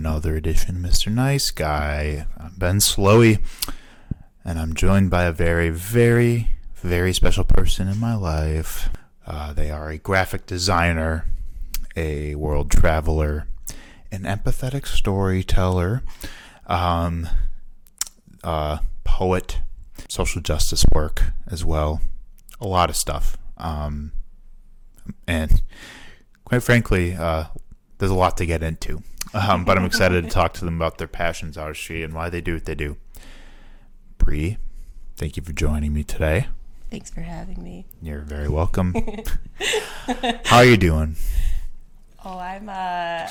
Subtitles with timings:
[0.00, 1.12] another edition Mr.
[1.12, 2.24] Nice Guy.
[2.38, 3.38] I'm Ben Slowey,
[4.42, 8.88] and I'm joined by a very, very, very special person in my life.
[9.26, 11.26] Uh, they are a graphic designer,
[11.96, 13.46] a world traveler,
[14.10, 16.02] an empathetic storyteller,
[16.66, 17.28] um,
[19.04, 19.60] poet,
[20.08, 22.00] social justice work as well.
[22.58, 23.36] A lot of stuff.
[23.58, 24.12] Um,
[25.28, 25.60] and
[26.46, 27.48] quite frankly, uh,
[27.98, 29.02] there's a lot to get into.
[29.34, 32.40] Um, but I'm excited to talk to them about their passions, artistry, and why they
[32.40, 32.96] do what they do.
[34.18, 34.58] Bree,
[35.16, 36.48] thank you for joining me today.
[36.90, 37.86] Thanks for having me.
[38.02, 38.94] You're very welcome.
[40.44, 41.16] How are you doing?
[42.24, 43.28] Oh, I'm uh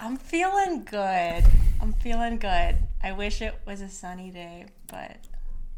[0.00, 1.44] I'm feeling good.
[1.80, 2.76] I'm feeling good.
[3.02, 5.18] I wish it was a sunny day, but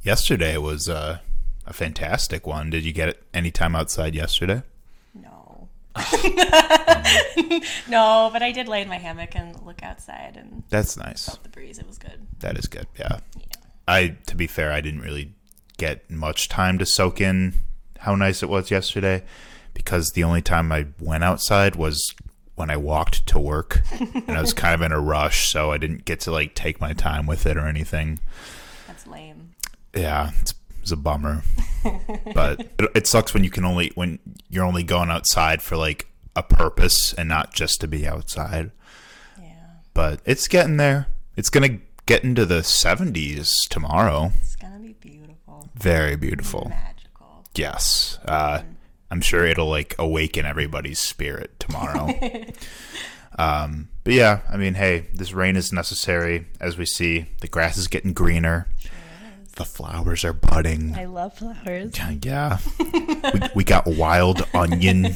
[0.02, 1.18] Yesterday was uh,
[1.66, 2.68] a fantastic one.
[2.68, 4.62] Did you get any time outside yesterday?
[7.88, 8.30] no.
[8.32, 11.26] but I did lay in my hammock and look outside and That's nice.
[11.26, 11.78] felt the breeze.
[11.78, 12.26] It was good.
[12.40, 12.86] That is good.
[12.98, 13.18] Yeah.
[13.36, 13.44] Yeah.
[13.86, 15.34] I, to be fair, I didn't really
[15.76, 17.54] get much time to soak in
[18.00, 19.22] how nice it was yesterday
[19.72, 22.14] because the only time I went outside was
[22.54, 25.78] when I walked to work and I was kind of in a rush, so I
[25.78, 28.20] didn't get to like take my time with it or anything.
[28.86, 29.54] That's lame.
[29.94, 30.54] Yeah, it's,
[30.84, 31.42] it's a bummer.
[32.34, 34.18] but it, it sucks when you can only when
[34.50, 38.70] you're only going outside for like a purpose and not just to be outside.
[39.40, 39.55] Yeah.
[39.94, 41.06] But it's getting there.
[41.36, 44.32] It's gonna get into the 70s tomorrow.
[44.42, 45.70] It's gonna be beautiful.
[45.74, 46.68] Very beautiful.
[46.68, 47.44] Magical.
[47.55, 48.18] Yes.
[48.27, 48.60] Uh,
[49.10, 52.10] I'm sure it'll like awaken everybody's spirit tomorrow.
[53.39, 56.46] um, but yeah, I mean, hey, this rain is necessary.
[56.61, 58.68] As we see, the grass is getting greener.
[59.56, 60.94] The flowers are budding.
[60.96, 61.96] I love flowers.
[62.22, 62.58] Yeah.
[63.32, 65.14] we, we got wild onion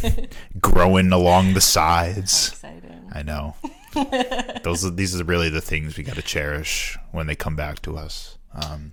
[0.60, 2.50] growing along the sides.
[2.50, 3.10] Exciting.
[3.12, 3.56] I know.
[4.62, 7.82] Those are, these are really the things we got to cherish when they come back
[7.82, 8.38] to us.
[8.54, 8.92] Um,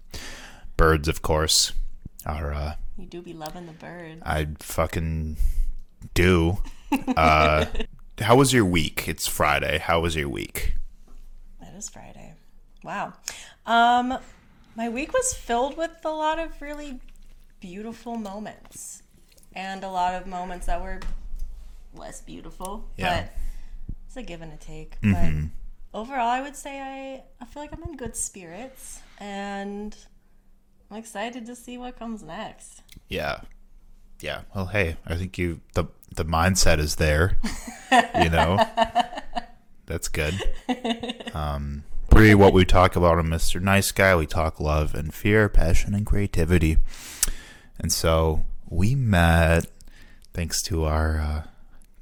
[0.78, 1.74] birds, of course,
[2.26, 4.24] are uh, You do be loving the bird.
[4.26, 5.38] I fucking
[6.16, 6.58] do.
[7.16, 7.66] Uh,
[8.20, 9.08] how was your week?
[9.08, 9.78] It's Friday.
[9.78, 10.74] How was your week?
[11.62, 12.34] It is Friday.
[12.84, 13.14] Wow.
[13.66, 14.18] Um,
[14.76, 17.00] my week was filled with a lot of really
[17.60, 19.02] beautiful moments
[19.54, 21.00] and a lot of moments that were
[21.94, 22.86] less beautiful.
[22.98, 23.22] Yeah.
[23.22, 23.34] But
[24.08, 25.00] it's a give and a take.
[25.02, 25.50] Mhm.
[25.94, 29.96] But overall, I would say I, I feel like I'm in good spirits and
[30.92, 32.82] I'm excited to see what comes next.
[33.08, 33.42] Yeah.
[34.22, 34.42] Yeah.
[34.54, 37.38] Well, hey, I think you the the mindset is there.
[38.22, 38.58] you know,
[39.86, 40.36] that's good.
[41.34, 41.84] Um,
[42.16, 43.62] Bree, what we talk about on Mr.
[43.62, 46.78] Nice Guy, we talk love and fear, passion and creativity,
[47.78, 49.66] and so we met
[50.32, 51.44] thanks to our uh,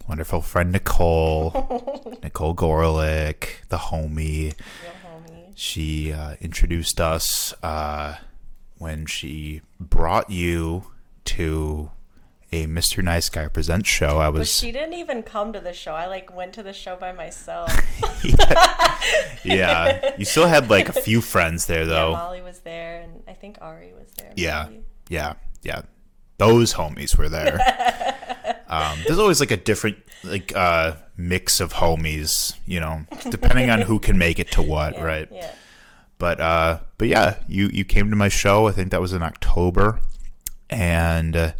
[0.08, 4.54] wonderful friend Nicole, Nicole Gorlick, the homie.
[4.54, 5.52] Homie.
[5.56, 8.18] She uh, introduced us uh,
[8.78, 10.92] when she brought you
[11.26, 11.90] to
[12.54, 13.04] a Mr.
[13.04, 14.20] Nice Guy Presents show.
[14.20, 15.94] I But was, she didn't even come to the show.
[15.94, 17.70] I like went to the show by myself.
[19.44, 22.12] yeah, you still had like a few friends there Yeah, though.
[22.14, 24.32] Molly was there, and I think Ari was there.
[24.36, 24.84] Yeah, maybe.
[25.10, 25.34] yeah,
[25.64, 25.82] yeah.
[26.38, 27.60] Those homies were there.
[28.68, 33.82] um, there's always like a different like uh, mix of homies, you know, depending on
[33.82, 35.28] who can make it to what, Yeah, right?
[35.32, 35.52] Yeah.
[36.18, 39.22] but uh but yeah you you came to my show i think that was in
[39.24, 40.00] october
[40.70, 41.52] and uh,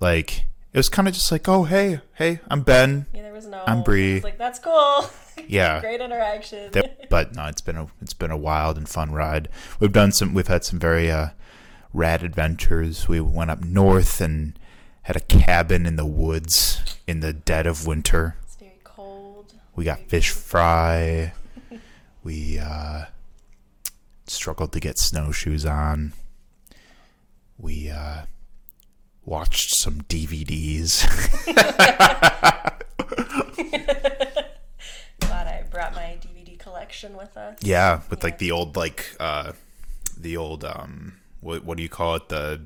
[0.00, 3.46] like it was kind of just like oh hey hey i'm ben Yeah, there was
[3.46, 3.62] no.
[3.66, 4.20] I'm Bree.
[4.20, 5.08] Like, that's cool.
[5.48, 6.70] yeah Great interaction.
[6.72, 9.48] That- but no it's been a it's been a wild and fun ride
[9.80, 11.30] we've done some we've had some very uh
[11.92, 14.56] rad adventures we went up north and
[15.02, 19.54] had a cabin in the woods in the dead of winter it's very cold.
[19.74, 21.32] we got fish fry
[22.22, 23.06] we uh
[24.28, 26.12] struggled to get snowshoes on
[27.58, 28.22] we uh
[29.30, 31.06] watched some dvds
[35.20, 37.56] Glad I brought my DVD collection with us.
[37.62, 39.52] yeah with like the old like uh
[40.18, 42.62] the old um what, what do you call it the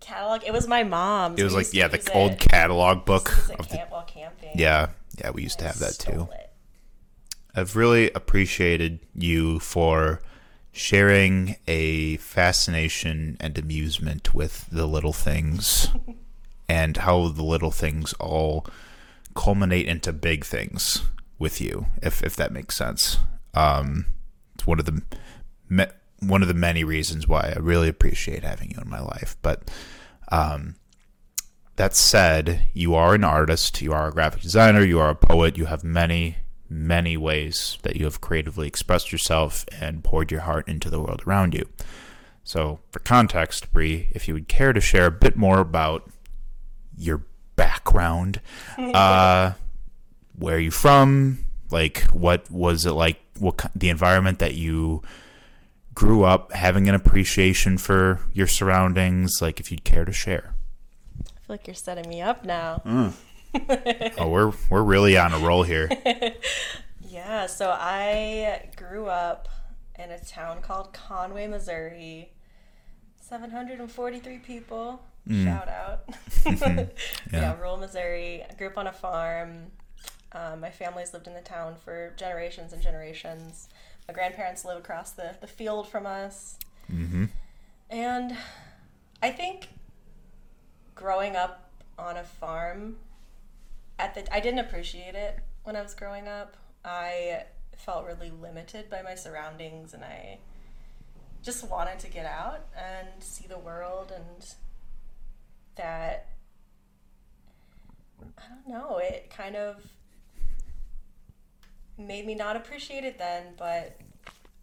[0.00, 0.42] Catalog.
[0.44, 1.40] It was my mom's.
[1.40, 2.38] it was We like yeah the old it.
[2.40, 4.50] catalog book We used it of the, camp camping.
[4.54, 4.88] yeah
[5.18, 6.50] yeah we used to have that too it.
[7.56, 10.20] I've really appreciated you for
[10.76, 15.88] sharing a fascination and amusement with the little things
[16.68, 18.66] and how the little things all
[19.36, 21.02] culminate into big things
[21.38, 23.18] with you if if that makes sense.
[23.54, 24.06] Um
[24.56, 25.00] it's one of the
[25.68, 25.86] me-
[26.18, 29.36] one of the many reasons why I really appreciate having you in my life.
[29.42, 29.70] But
[30.32, 30.74] um
[31.76, 35.56] that said, you are an artist, you are a graphic designer, you are a poet,
[35.56, 36.36] you have many,
[36.68, 41.22] many ways that you have creatively expressed yourself and poured your heart into the world
[41.26, 41.68] around you.
[42.42, 46.10] So, for context, Bree, if you would care to share a bit more about
[46.96, 47.22] your
[47.56, 48.40] background,
[48.78, 49.52] uh,
[50.38, 51.38] where are you from?
[51.70, 53.20] Like, what was it like?
[53.38, 55.02] What the environment that you
[55.94, 59.40] grew up having an appreciation for your surroundings?
[59.40, 60.54] Like, if you'd care to share.
[61.18, 62.82] I feel like you're setting me up now.
[64.18, 65.88] Oh, we're we're really on a roll here.
[67.06, 69.48] Yeah, so I grew up
[69.96, 72.32] in a town called Conway, Missouri.
[73.20, 75.00] 743 people.
[75.30, 76.08] Shout out.
[77.32, 77.56] yeah.
[77.56, 78.42] rural Missouri.
[78.50, 79.70] I grew up on a farm.
[80.32, 83.68] Um, my family's lived in the town for generations and generations.
[84.08, 86.58] My grandparents live across the, the field from us.
[86.88, 87.26] hmm
[87.88, 88.36] And
[89.22, 89.68] I think
[90.96, 92.96] growing up on a farm
[93.98, 96.56] at the I didn't appreciate it when I was growing up.
[96.84, 97.44] I
[97.76, 100.38] felt really limited by my surroundings and I
[101.42, 104.54] just wanted to get out and see the world and
[105.76, 106.28] that
[108.38, 109.76] I don't know, it kind of
[111.98, 114.00] made me not appreciate it then, but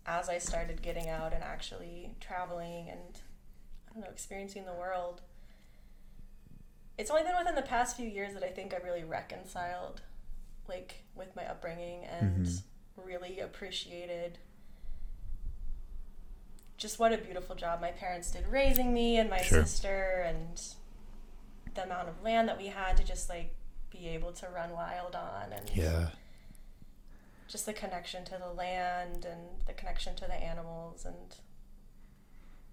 [0.05, 3.19] as I started getting out and actually traveling and
[3.89, 5.21] I don't know, experiencing the world.
[7.01, 10.01] It's only been within the past few years that I think I really reconciled,
[10.69, 13.01] like with my upbringing and mm-hmm.
[13.07, 14.37] really appreciated
[16.77, 19.63] just what a beautiful job my parents did raising me and my Sure.
[19.63, 20.61] sister and
[21.73, 23.55] the amount of land that we had to just like
[23.89, 26.09] be able to run wild on and Yeah.
[27.47, 31.35] just the connection to the land and the connection to the animals and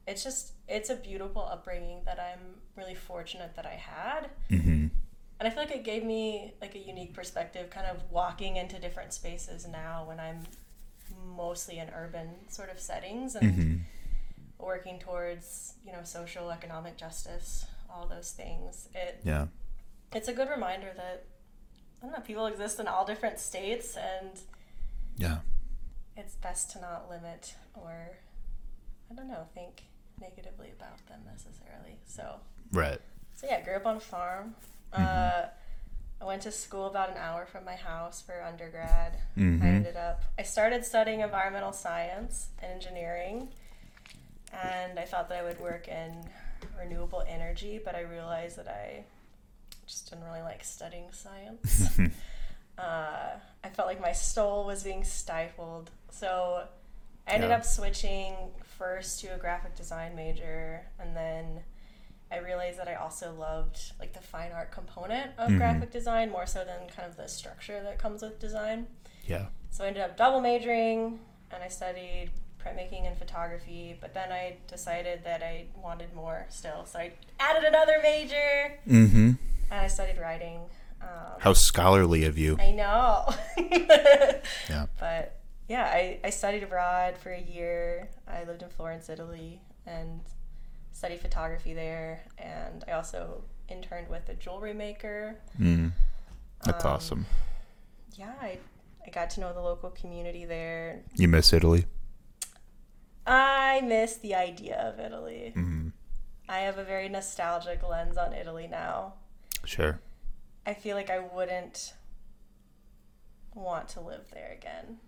[0.06, 4.86] it's just it's a beautiful upbringing that i'm really fortunate that i had hmm
[5.40, 8.78] and i feel like it gave me like a unique perspective kind of walking into
[8.78, 10.40] different spaces now when i'm
[11.36, 13.76] mostly in urban sort of settings and hmm
[14.60, 19.46] working towards you know social economic justice all those things it Yeah.
[20.12, 21.24] it's a good reminder that
[22.02, 24.40] i don't know people exist in all different states and
[25.16, 25.38] Yeah.
[26.16, 28.16] it's best to not limit or
[29.10, 29.84] I don't know, think
[30.20, 31.96] negatively about them necessarily.
[32.04, 32.40] So
[32.72, 33.00] Right.
[33.34, 34.54] so yeah, I grew up on a farm.
[34.92, 35.46] Uh,
[36.20, 39.18] I went to school about an hour from my house for undergrad.
[39.36, 39.62] Mhm.
[39.62, 43.52] I ended up I started studying environmental science and engineering
[44.52, 46.28] and I thought that I would work in
[46.78, 49.04] renewable energy, but I realized that I
[49.86, 51.98] just didn't really like studying science.
[52.78, 53.30] uh,
[53.64, 55.90] I felt like my soul was being stifled.
[56.10, 56.64] So
[57.26, 57.56] I ended Yeah.
[57.56, 58.34] up switching
[58.78, 61.62] first to a graphic design major, and then
[62.30, 65.58] I realized that I also loved like the fine art component of Mhm.
[65.58, 68.86] graphic design more so than kind of the structure that comes with design.
[69.24, 69.46] Yeah.
[69.70, 71.20] So I ended up double majoring,
[71.50, 73.96] and I studied printmaking and photography.
[74.00, 79.32] But then I decided that I wanted more still, so I added another major, Mm-hmm.
[79.70, 80.60] and I studied writing.
[81.00, 82.56] Um, How scholarly of you.
[82.60, 83.28] I know.
[84.68, 84.86] Yeah.
[84.98, 85.36] But
[85.68, 88.08] yeah, I, I studied abroad for a year.
[88.26, 90.20] I lived in Florence, Italy, and
[90.98, 92.24] studied photography there.
[92.38, 95.36] And I also interned with a jewelry maker.
[95.60, 95.92] Mm.
[96.64, 97.26] That's Um, awesome.
[98.14, 98.58] Yeah, I,
[99.06, 101.02] I got to know the local community there.
[101.14, 101.86] You miss Italy?
[103.26, 105.52] I miss the idea of Italy.
[105.54, 105.92] Mm.
[106.48, 109.14] I have a very nostalgic lens on Italy now.
[109.64, 110.00] Sure.
[110.66, 111.92] I feel like I wouldn't
[113.54, 114.98] want to live there again,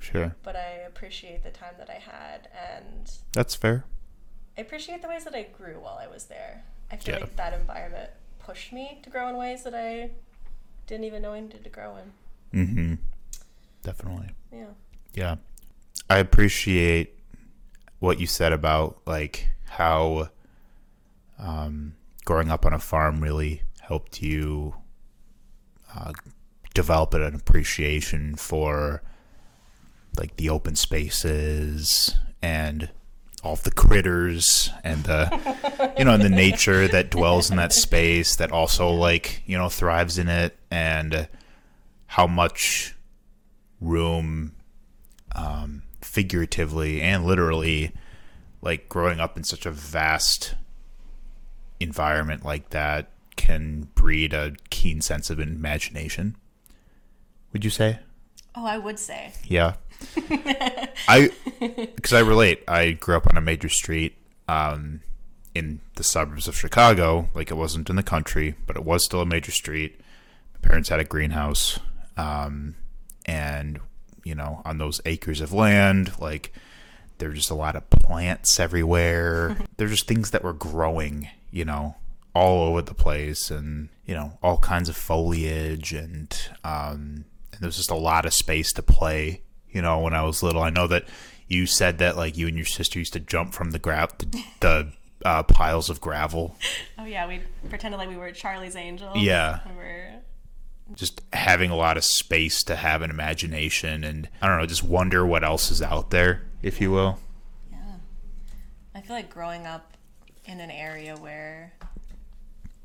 [0.00, 0.34] Sure.
[0.42, 3.84] but I appreciate the time that I had and That's fair.
[4.58, 6.64] I appreciate the ways that I grew while I was there.
[6.90, 7.20] I feel Yeah.
[7.20, 8.10] like that environment
[8.40, 10.10] pushed me to grow in ways that I
[10.88, 11.96] didn't even know I needed to grow
[12.52, 12.66] in.
[12.66, 12.94] hmm
[13.84, 14.30] Definitely.
[14.52, 14.66] Yeah.
[15.14, 15.36] Yeah.
[16.10, 17.14] I appreciate
[18.00, 20.30] what you said about like how
[21.38, 24.74] um, growing up on a farm really helped you
[25.94, 26.12] uh,
[26.74, 29.02] develop an appreciation for
[30.18, 32.90] like the open spaces and
[33.44, 37.72] all of the critters and the you know and the nature that dwells in that
[37.72, 41.28] space that also like you know thrives in it and
[42.06, 42.94] how much
[43.80, 44.54] room
[45.36, 47.92] um, figuratively and literally
[48.60, 50.54] like growing up in such a vast
[51.80, 56.36] environment like that can breed a keen sense of imagination
[57.52, 58.00] would you say
[58.56, 59.32] Oh, I would say.
[59.44, 59.74] yeah
[61.08, 61.30] i
[61.94, 62.62] because i relate.
[62.68, 65.00] I grew up on a major street um,
[65.54, 67.28] in the suburbs of chicago.
[67.34, 70.00] Like it wasn't in the country but it was still a major street.
[70.54, 71.78] My parents had a greenhouse
[72.16, 72.76] um,
[73.26, 73.80] and
[74.24, 76.52] you know on those acres of land like
[77.18, 79.56] there's just a lot of plants everywhere.
[79.76, 81.96] There's just things that were growing you know
[82.34, 87.76] all over the place and you know all kinds of foliage and um and there's
[87.76, 90.86] just a lot of space to play you know when i was little i know
[90.86, 91.04] that
[91.46, 94.42] you said that like you and your sister used to jump from the gra- the,
[94.60, 94.92] the
[95.24, 96.56] uh, piles of gravel
[96.98, 99.16] Oh yeah, we pretended like we were Charlie's Angels.
[99.16, 99.60] Yeah.
[99.68, 100.10] We were
[100.94, 104.82] just having a lot of space to have an imagination and I don't know, just
[104.84, 107.18] wonder what else is out there, if you will.
[107.70, 107.78] Yeah.
[108.94, 109.96] I feel like growing up
[110.44, 111.72] in an area where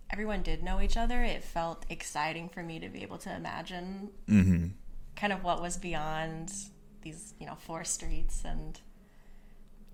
[0.09, 4.09] everyone did know each other, it felt exciting for me to be able to imagine
[5.15, 6.51] kind of what was beyond
[7.03, 8.79] these, you know, four streets and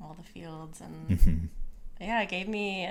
[0.01, 1.49] all the fields and
[2.01, 2.89] yeah, it gave me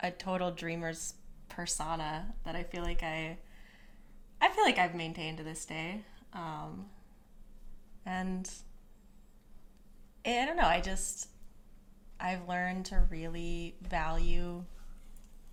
[0.00, 1.14] a total dreamer's
[1.48, 3.36] persona that I feel like I
[4.40, 6.00] I feel like I've maintained to this day.
[6.32, 6.86] Um,
[8.04, 8.50] and
[10.26, 11.28] I don't know, I just
[12.18, 14.64] I've learned to really value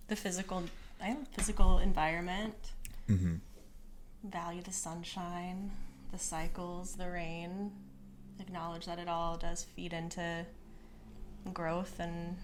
[0.08, 0.64] the physical
[1.00, 2.54] I physical environment.
[4.24, 5.70] Value the sunshine,
[6.12, 7.72] the cycles, the rain.
[8.38, 10.44] Acknowledge that it all does feed into
[11.52, 12.36] growth and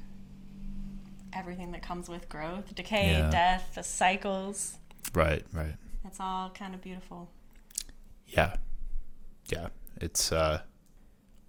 [1.33, 3.31] everything that comes with growth, decay, Yeah.
[3.31, 4.79] death, the cycles.
[5.15, 5.77] Right, right.
[6.05, 7.31] It's all kind of beautiful.
[8.27, 8.57] Yeah.
[9.49, 9.69] Yeah.
[10.01, 10.63] It's uh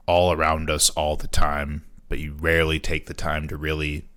[0.06, 4.08] all around us all the time, but you rarely take the time to really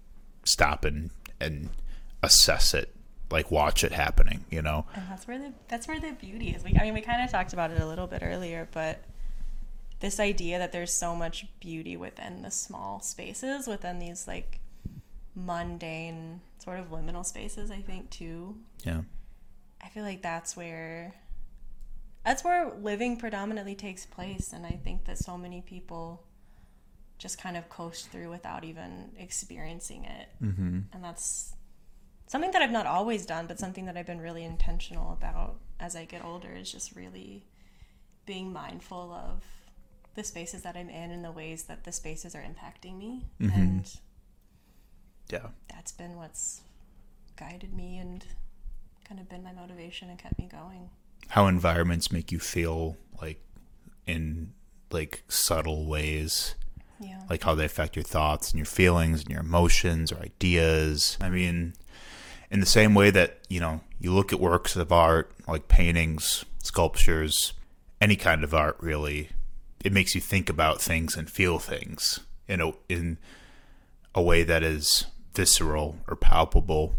[0.45, 1.71] stop and and
[2.23, 2.95] assess it,
[3.31, 4.87] like watch it happening, you know.
[4.95, 6.65] And that's where the that's where the beauty is.
[6.65, 9.05] We, I mean, we kind of talked about it a little bit earlier, but
[10.01, 14.61] this idea that there's so much beauty within the small spaces, within these like
[15.35, 18.57] mundane sort of liminal spaces, I think too.
[18.85, 19.03] Yeah.
[19.83, 21.15] I feel like that's where
[22.25, 26.23] that's where living predominantly takes place, and I think that so many people
[27.19, 30.81] just kind of coast through without even experiencing it, mm-hmm.
[30.93, 31.55] and that's
[32.31, 35.97] something that I've not always done, but something that I've been really intentional about as
[35.97, 37.45] I get older is just really
[38.25, 39.43] being mindful of
[40.15, 43.61] the spaces that I'm in and the ways that the spaces are impacting me, mm-hmm.
[43.61, 44.01] and
[45.29, 45.49] Yeah.
[45.69, 46.61] that's been what's
[47.37, 48.25] guided me and
[49.05, 50.89] kind of been my motivation and kept me going.
[51.31, 53.41] How environments make you feel like
[54.07, 54.53] in
[54.93, 56.55] like subtle ways.
[57.03, 57.23] Yeah.
[57.31, 61.17] like how they affect your thoughts and your feelings and your emotions or ideas.
[61.19, 61.73] I mean,
[62.51, 66.45] in the same way that, you know, you look at works of art like paintings,
[66.63, 67.53] sculptures,
[68.01, 69.31] any kind of art really,
[69.85, 73.19] it makes you think about things and feel things in a in
[74.15, 76.97] a way that is visceral or palpable.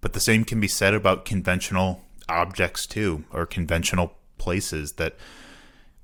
[0.00, 5.16] But the same can be said about conventional objects too, or conventional places that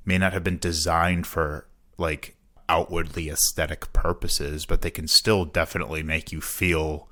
[0.05, 1.67] may not have been designed for
[1.97, 2.37] like
[2.69, 7.09] outwardly aesthetic purposes, but they can still definitely make you feel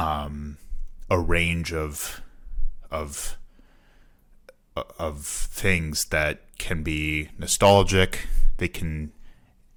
[0.00, 0.56] um,
[1.10, 2.22] a range of
[2.90, 3.36] of
[4.98, 8.26] of things that can be nostalgic.
[8.56, 9.12] They can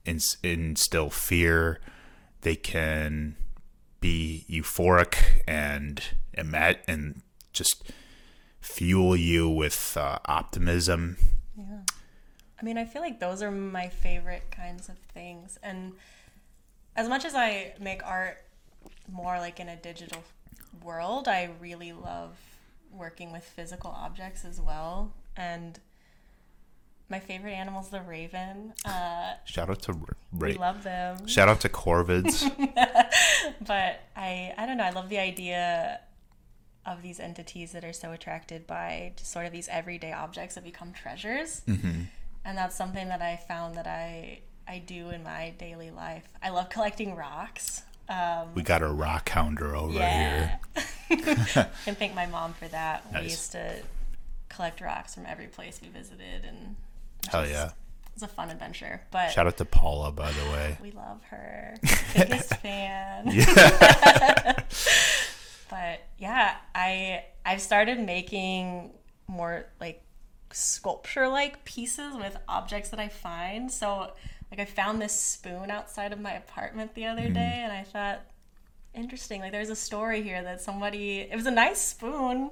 [0.06, 1.80] ins- instill fear.
[2.42, 3.36] They can
[4.00, 6.01] be euphoric and
[6.34, 7.92] and just
[8.62, 11.18] fuel you with uh, optimism.
[11.58, 11.82] Yeah.
[12.60, 15.60] I mean, I feel like those are my favorite kinds of things.
[15.62, 15.94] And
[16.96, 18.38] as much as I make art
[19.12, 20.24] more like in a digital
[20.83, 22.36] world, I really love
[22.91, 25.12] working with physical objects as well.
[25.36, 25.79] And
[27.10, 28.74] my favorite animal is the raven.
[28.86, 31.27] Uh, Shout out to R- we love them.
[31.27, 32.43] Shout out to Corvids.
[33.67, 34.83] but I I don't know.
[34.86, 36.00] I love the idea
[36.86, 40.63] of these entities that are so attracted by just sort of these everyday objects that
[40.63, 42.01] become treasures, Mm-hmm.
[42.45, 46.24] and that's something that I found that I I do in my daily life.
[46.41, 47.83] I love collecting rocks.
[48.10, 50.88] Um, we got a rock hounder over yeah, here.
[51.86, 53.12] can thank my mom for that.
[53.12, 53.22] Nice.
[53.22, 53.75] We used to
[54.50, 56.75] collect rocks from every place we visited, and
[57.29, 57.67] Hell yeah.
[57.67, 59.01] it was a fun adventure.
[59.12, 60.77] But Shout out to Paula, by the way.
[60.81, 61.75] We love her.
[62.15, 63.29] Biggest fan.
[63.31, 64.63] Yeah.
[65.69, 68.91] but yeah, I I've started making
[69.27, 70.03] more like
[70.51, 73.72] sculpture like pieces with objects that I find.
[73.72, 74.12] So
[74.53, 77.33] like I found this spoon outside of my apartment the other mm-hmm.
[77.33, 78.22] day and I thought
[78.93, 79.41] interesting.
[79.41, 82.51] Like there's a story here that somebody it was a nice spoon.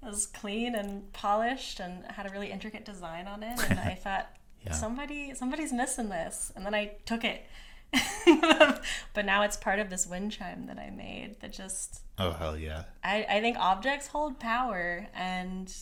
[0.00, 3.94] It was clean and polished and had a really intricate design on it and I
[4.00, 4.30] thought
[4.64, 4.74] Yeah.
[4.74, 7.44] somebody somebody's missing this and then I took it.
[9.12, 12.56] but now it's part of this wind chime that I made that just Oh hell
[12.56, 12.84] yeah.
[13.02, 15.74] I, I think objects hold power and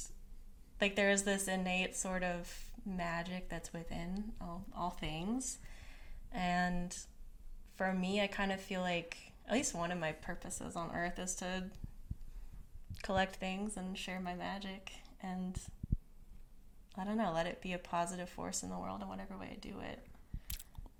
[0.81, 5.59] Like there is this innate sort of magic that's within all, all things.
[6.33, 6.97] And
[7.77, 9.17] for me, I kind of feel like
[9.47, 11.65] at least one of my purposes on earth is to
[13.03, 14.93] collect things and share my magic
[15.23, 15.59] and
[16.97, 19.51] I don't know, let it be a positive force in the world in whatever way
[19.53, 20.01] I do it.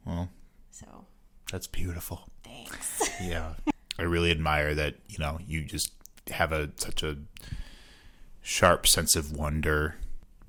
[0.07, 0.29] Well,
[0.71, 1.05] So
[1.51, 2.29] that's beautiful.
[2.45, 3.11] thanks.
[3.21, 3.55] Yeah.
[3.99, 5.93] I really admire that, you know, you just
[6.31, 7.17] have a such a
[8.43, 9.97] sharp sense of wonder,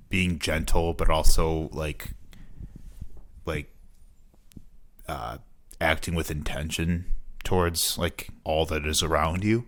[0.10, 2.10] being gentle but also like
[3.46, 3.74] like
[5.08, 5.38] uh
[5.80, 7.06] acting with intention
[7.44, 9.66] towards like all that is around you.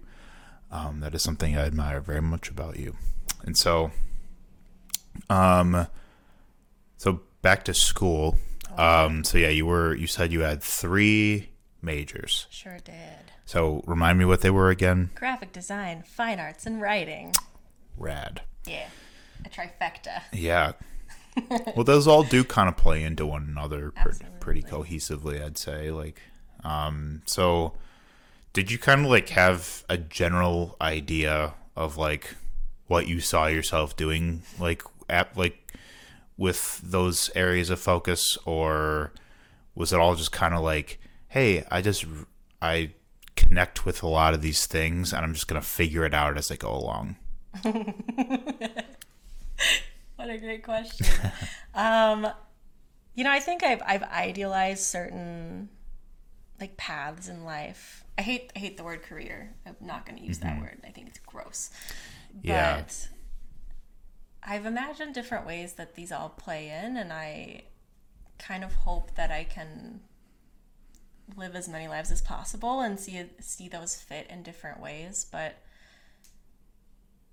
[0.72, 2.96] Um that is something I admire very much about you.
[3.44, 3.92] And so
[5.30, 5.88] um
[6.98, 8.38] so back to school.
[8.78, 11.50] Um so yeah, you were you said you had 3
[11.82, 12.48] majors.
[12.50, 13.32] sure did.
[13.46, 15.10] So remind me what they were again.
[15.16, 17.34] Graphic design, fine arts, and writing.
[17.98, 18.42] Rad.
[18.66, 18.88] Yeah.
[19.46, 20.22] A trifecta.
[20.32, 20.74] Yeah.
[21.76, 25.92] well, those all do kind of play into one another pretty, pretty cohesively, I'd say.
[25.92, 26.22] Like,
[26.64, 27.74] um, so
[28.54, 32.36] did you kind of like have a general idea of like
[32.88, 35.58] what you saw yourself doing, like at like
[36.38, 39.14] with those areas of focus, or
[39.76, 42.06] was it all just kind of like, hey, I just
[42.62, 42.92] I
[43.36, 46.52] connect with a lot of these things, and I'm just gonna figure it out as
[46.52, 47.16] I go along.
[50.18, 51.08] What a great question.
[51.74, 52.28] um,
[53.16, 55.70] you know, I think I've I've idealized certain
[56.60, 58.04] like paths in life.
[58.20, 59.56] I hate I hate the word career.
[59.66, 60.80] I'm not going to use that word.
[60.86, 61.72] I think it's gross.
[62.44, 62.78] Yeah.
[62.78, 63.10] But
[64.44, 67.64] I've imagined different ways that these all play in, and I
[68.38, 70.02] kind of hope that I can
[71.36, 75.26] live as many lives as possible and see see those fit in different ways.
[75.32, 75.58] But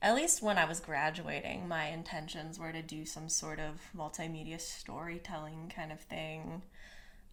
[0.00, 4.60] at least when I was graduating, my intentions were to do some sort of multimedia
[4.60, 6.62] storytelling kind of thing.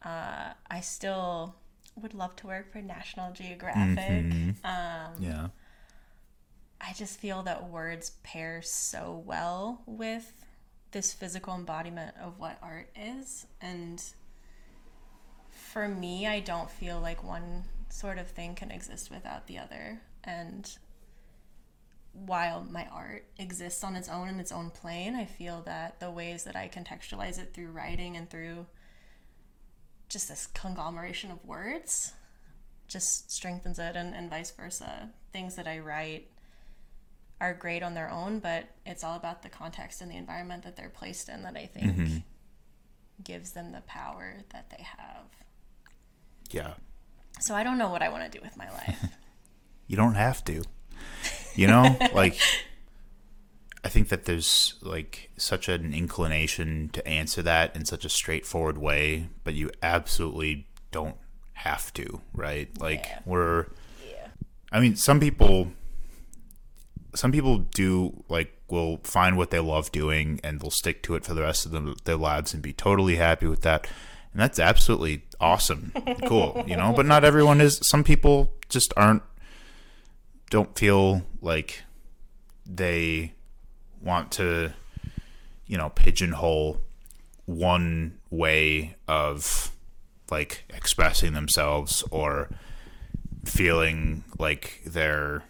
[0.04, 1.56] Uh, I still
[1.96, 4.26] would love to work for National Geographic.
[4.64, 5.48] Um, Yeah.
[6.82, 10.34] I just feel that words pair so well with
[10.92, 13.48] this physical embodiment of what art is.
[13.62, 14.04] And
[15.50, 20.02] for me, I don't feel like one sort of thing can exist without the other.
[20.24, 20.78] And
[22.26, 26.10] while my art exists on its own in its own plane, I feel that the
[26.10, 28.66] ways that I contextualize it through writing and through
[30.08, 32.14] just this conglomeration of words
[32.88, 35.10] just strengthens it and, and vice versa.
[35.34, 36.30] Things that I write
[37.42, 40.78] are great on their own, but it's all about the context and the environment that
[40.78, 42.18] they're placed in that I think mm-hmm.
[43.24, 45.26] gives them the power that they have.
[46.50, 46.74] Yeah.
[47.42, 49.06] So I don't know what I want to do with my life.
[49.88, 50.64] You don't have to.
[51.56, 52.38] You know, like
[53.84, 58.78] I think that there's like such an inclination to answer that in such a straightforward
[58.78, 61.16] way, but you absolutely don't
[61.54, 62.70] have to, right?
[62.80, 63.20] Like Yeah.
[63.26, 63.66] we're
[64.10, 64.28] yeah.
[64.72, 65.72] I mean, some people
[67.14, 71.24] some people do like will find what they love doing and they'll stick to it
[71.24, 73.88] for the rest of them, their lives and be totally happy with that.
[74.34, 75.94] And that's absolutely awesome.
[76.28, 79.22] cool, you know, but not everyone is some people just aren't
[80.56, 81.84] don't feel like
[82.66, 83.34] they
[84.02, 84.72] want to
[85.68, 86.80] you know pigeonhole
[87.46, 89.70] one way of
[90.32, 92.50] like expressing themselves or
[93.44, 95.44] feeling like they're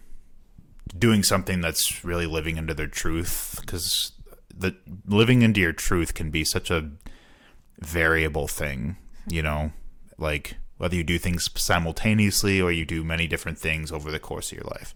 [0.98, 3.58] doing something that's really living into their truth.
[3.62, 4.12] Because
[4.58, 6.90] the living into your truth can be such a
[7.80, 9.72] variable thing you know?
[10.18, 14.52] Like whether you do things simultaneously or you do many different things over the course
[14.52, 14.94] of your life.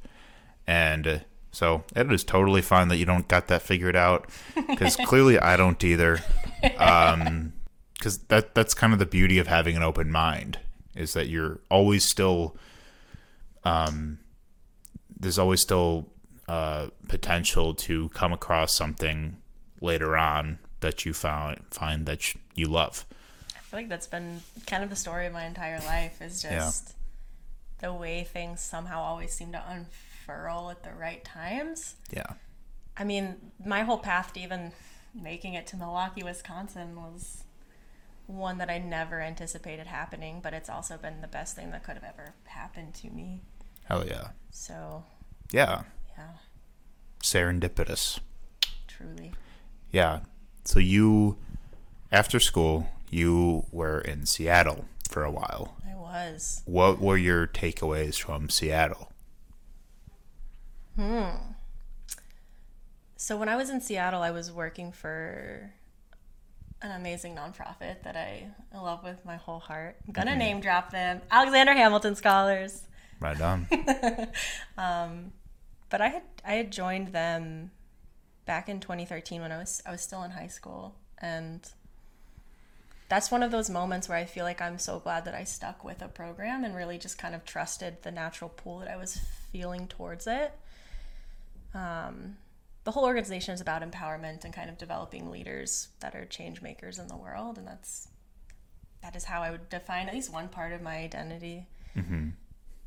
[0.67, 1.19] And uh,
[1.51, 5.57] so it is totally fine that you don't got that figured out because clearly i
[5.57, 6.19] don't either.
[6.77, 7.53] Um
[7.99, 10.59] because that that's kind of the beauty of having an open mind
[10.95, 12.55] is that you're always still
[13.65, 14.19] um
[15.19, 16.07] there's always still
[16.47, 19.37] uh potential to come across something
[19.81, 23.05] later on that you found find that you love
[23.69, 26.57] feel like that's been kind of the story of my entire life is Yeah.
[26.59, 26.95] just
[27.79, 31.95] the way things somehow always seem to unfurl at the right times.
[32.11, 32.33] yeah
[32.97, 34.73] I mean, my whole path to even
[35.15, 37.45] making it to Milwaukee, Wisconsin was
[38.27, 41.95] one that I never anticipated happening, but it's also been the best thing that could
[41.95, 43.41] have ever happened to me.
[43.85, 45.03] hell yeah So,
[45.51, 45.83] yeah
[46.17, 46.31] yeah,
[47.23, 48.19] serendipitous
[48.87, 49.31] truly.
[49.91, 50.19] yeah
[50.65, 51.37] so you
[52.11, 56.61] after school you were in seattle for a while I was.
[56.65, 59.11] what were your takeaways from seattle
[60.95, 61.29] Hmm.
[63.15, 65.71] So when I was in Seattle, I was working for
[66.81, 69.97] an amazing nonprofit that I love with my whole heart.
[70.07, 70.39] I'm gonna Mm-hmm.
[70.39, 72.83] name drop them, Alexander Hamilton Scholars.
[73.19, 73.67] Right on.
[75.89, 77.71] But I had I had joined them
[78.45, 81.67] back in 2013 when I was I was still in high school, and
[83.09, 85.83] that's one of those moments where I feel like I'm so glad that I stuck
[85.83, 89.19] with a program and really just kind of trusted the natural pull that I was
[89.51, 90.53] feeling towards it.
[91.73, 92.37] Um,
[92.83, 96.99] the whole organization is about empowerment and kind of developing leaders that are change makers
[96.99, 98.07] in the world, and that's
[99.01, 101.67] that is how I would define at least one part of my identity.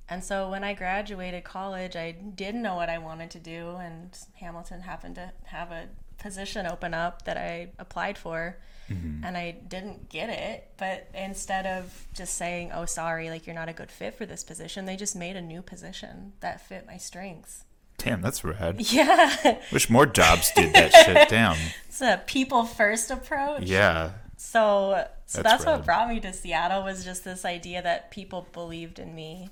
[0.09, 4.17] And so when I graduated college, I didn't know what I wanted to do, and
[4.35, 5.89] Hamilton happened to have a
[6.23, 8.57] position open up that I applied for,
[8.89, 9.25] mm-hmm.
[9.25, 10.71] and I didn't get it.
[10.79, 14.45] But instead of just saying, "Oh, sorry, like you're not a good fit for this
[14.45, 17.65] position," they just made a new position that fit my strengths.
[17.99, 18.81] Damn, that's rad.
[18.93, 21.57] Yeah, Wish more jobs did that shit down.
[21.87, 23.63] it's a people first approach.
[23.63, 24.13] Yeah.
[24.37, 28.49] So, so That's that's, what brought me to Seattle was just this idea that people
[28.53, 29.51] believed in me,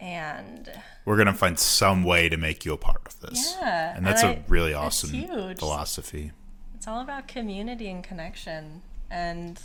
[0.00, 0.70] and
[1.04, 3.56] We're gonna find some way to make you a part of this.
[3.60, 5.10] Yeah, And that's and a really awesome
[5.56, 6.32] philosophy.
[6.76, 8.82] it's all about community and connection.
[9.10, 9.60] And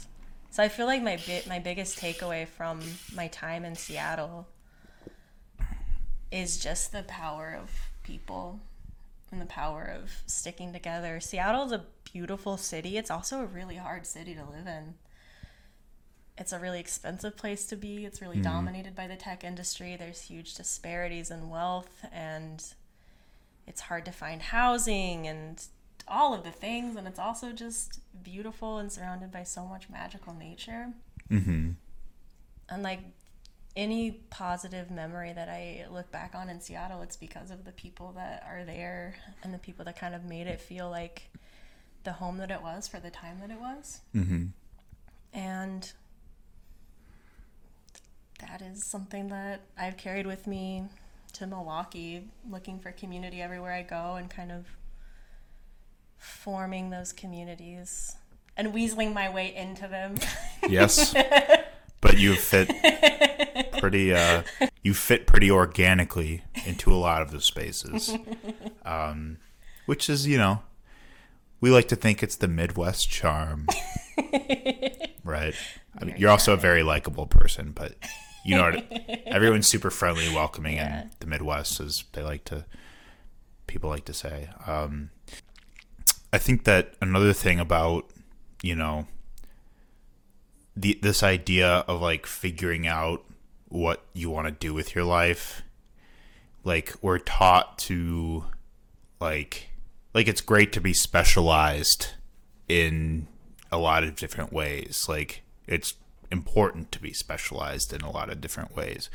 [0.49, 2.81] so I feel like my bi- my biggest takeaway from
[3.15, 4.47] my time in Seattle
[6.31, 7.69] is just the power of
[8.03, 8.59] people
[9.31, 11.19] and the power of sticking together.
[11.19, 12.97] Seattle's a beautiful city.
[12.97, 14.95] It's also a really hard city to live in.
[16.37, 18.05] It's a really expensive place to be.
[18.05, 19.95] It's really dominated by the tech industry.
[19.95, 22.63] There's huge disparities in wealth and
[23.67, 25.63] it's hard to find housing and
[26.07, 30.33] all of the things and it's also just beautiful and surrounded by so much magical
[30.33, 30.87] nature
[31.31, 31.71] Mm-hmm.
[32.69, 32.99] and like
[33.77, 38.11] any positive memory that i look back on in seattle it's because of the people
[38.17, 41.29] that are there and the people that kind of made it feel like
[42.03, 44.47] the home that it was for the time that it was Mm-hmm.
[45.33, 45.93] and
[48.47, 50.83] that is something that I've carried with me
[51.33, 54.65] to Milwaukee, looking for community everywhere I go and kind of
[56.17, 58.15] forming those communities
[58.55, 60.15] and weaseling my way into them.
[60.67, 61.13] Yes.
[62.01, 62.69] but you fit
[63.79, 64.43] pretty uh
[64.81, 68.15] you fit pretty organically into a lot of the spaces.
[68.85, 69.37] Um
[69.85, 70.61] which is, you know,
[71.59, 73.67] we like to think it's the Midwest charm.
[75.23, 75.53] right.
[75.97, 77.95] I mean, you're also a very likable person, but
[78.43, 78.81] you know
[79.25, 81.03] everyone's super friendly, welcoming Yeah.
[81.03, 82.65] in the Midwest as they like to
[83.67, 84.49] people like to say.
[84.67, 85.09] Um
[86.31, 88.09] I think that another thing about,
[88.63, 89.07] you know,
[90.75, 93.23] the this idea of like figuring out
[93.67, 95.63] what you want to do with your life
[96.63, 98.45] like we're taught to
[99.19, 99.69] like
[100.13, 102.09] like it's great to be specialized
[102.69, 103.27] in
[103.71, 105.95] a lot of different ways like it's
[106.33, 109.09] important to be specialized in a lot of different ways.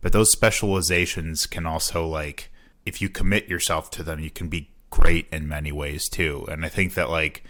[0.00, 2.50] But those specializations can also like
[2.86, 6.46] if you commit yourself to them you can be great in many ways too.
[6.48, 7.42] And i think that like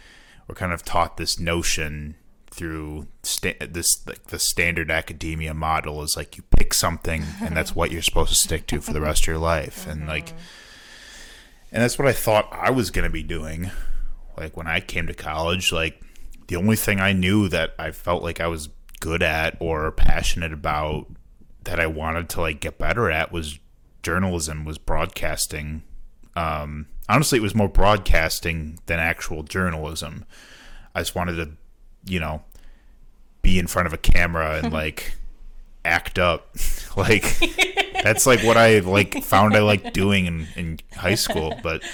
[0.46, 2.14] we're kind of taught this notion
[2.51, 7.75] through sta- this like the standard academia model is like you pick something and that's
[7.75, 9.87] what you're supposed to stick to for the rest of your life.
[9.87, 10.38] And like mm-hmm.
[11.73, 13.70] and that's what I thought I was going to be doing
[14.37, 15.73] like when I came to college.
[15.73, 16.01] Like
[16.49, 18.68] the only thing I knew that I felt like I was
[19.01, 21.07] good at or passionate about
[21.65, 23.59] that I wanted to like get better at was
[24.03, 25.83] journalism was broadcasting.
[26.37, 30.25] Um honestly it was more broadcasting than actual journalism.
[30.95, 31.51] I just wanted to
[32.11, 32.43] you know
[33.43, 35.15] be in front of a camera and like
[35.85, 36.55] act up.
[36.97, 37.39] Like
[38.03, 41.55] that's like what I like found I like doing in, in high school.
[41.63, 41.85] But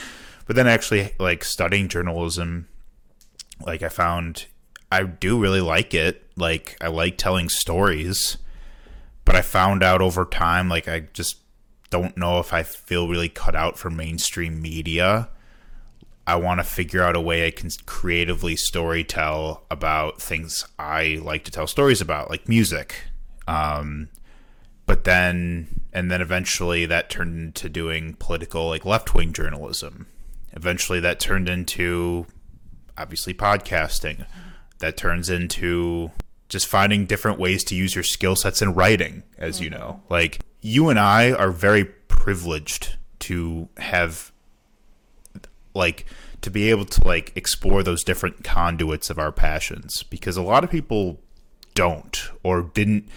[0.46, 2.68] but then actually like studying journalism
[3.64, 4.46] like I found
[4.90, 8.36] I do really like it like I like telling stories
[9.24, 11.38] but I found out over time like I just
[11.90, 15.28] don't know if I feel really cut out for mainstream media
[16.26, 21.20] I want to figure out a way I can creatively story tell about things I
[21.22, 23.04] like to tell stories about, like music.
[23.46, 24.08] Um,
[24.86, 30.06] but then, and then eventually that turned into doing political, like left wing journalism.
[30.52, 32.26] Eventually that turned into
[32.98, 34.26] obviously podcasting.
[34.80, 36.10] That turns into
[36.48, 40.02] just finding different ways to use your skill sets in writing, as you know.
[40.08, 44.32] Like, you and I are very privileged to have
[45.74, 46.06] like
[46.40, 50.64] to be able to like explore those different conduits of our passions because a lot
[50.64, 51.20] of people
[51.74, 53.08] don't or didn't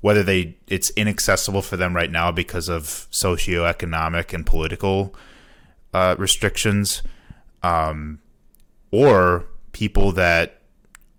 [0.00, 5.14] whether they it's inaccessible for them right now because of socioeconomic and political
[5.92, 7.02] uh, restrictions,
[7.62, 8.18] um,
[8.90, 10.59] or people that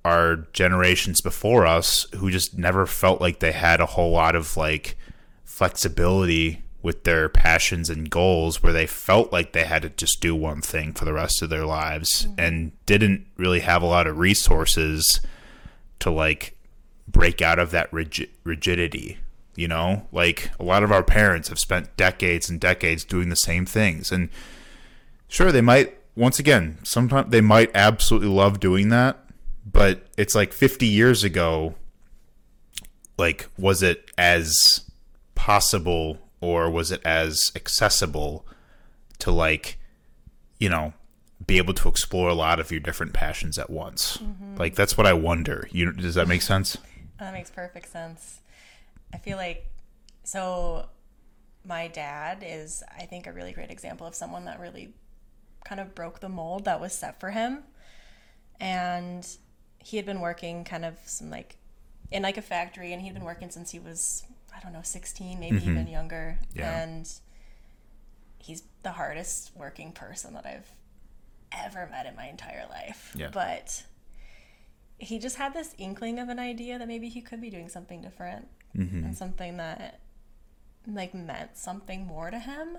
[0.04, 4.58] are generations before us who just never felt like they had a whole lot of
[4.58, 4.98] like
[5.44, 10.36] flexibility with their passions and goals where they felt like they had to just do
[10.36, 12.40] one thing for the rest of their lives mm-hmm.
[12.40, 15.22] and didn't really have a lot of resources
[16.00, 16.58] to like
[17.08, 19.20] break out of that rigid, rigidity
[19.56, 20.08] you know?
[20.12, 24.12] Like a lot of our parents have spent decades and decades doing the same things
[24.12, 24.30] and
[25.28, 29.21] sure they might once again sometimes they might absolutely love doing that
[29.72, 31.76] but it's like 50 years ago
[33.18, 34.90] like was it as
[35.36, 38.46] possible or was it as accessible
[39.20, 39.78] to like
[40.60, 40.94] you know
[41.46, 44.56] be able to explore a lot of your different passions at once mm-hmm.
[44.58, 46.78] like that's what i wonder you does that make sense
[47.22, 48.40] That makes perfect sense.
[49.14, 49.68] I feel like
[50.24, 50.88] so
[51.64, 54.96] my dad is I think a really great example of someone that really
[55.64, 57.60] kind of broke the mold that was set for him.
[58.60, 59.24] And
[59.84, 61.56] he had been working kind of some like
[62.12, 64.24] in like a factory and he'd been working since he was
[64.56, 65.72] I don't know 16 maybe mm-hmm.
[65.72, 66.82] even younger Yeah.
[66.82, 67.10] and
[68.38, 70.72] he's the hardest working person that I've
[71.52, 73.14] ever met in my entire life.
[73.16, 73.30] Yeah.
[73.32, 73.84] But
[74.98, 78.02] he just had this inkling of an idea that maybe he could be doing something
[78.02, 79.04] different mm-hmm.
[79.04, 80.00] and something that
[80.88, 82.78] like meant something more to him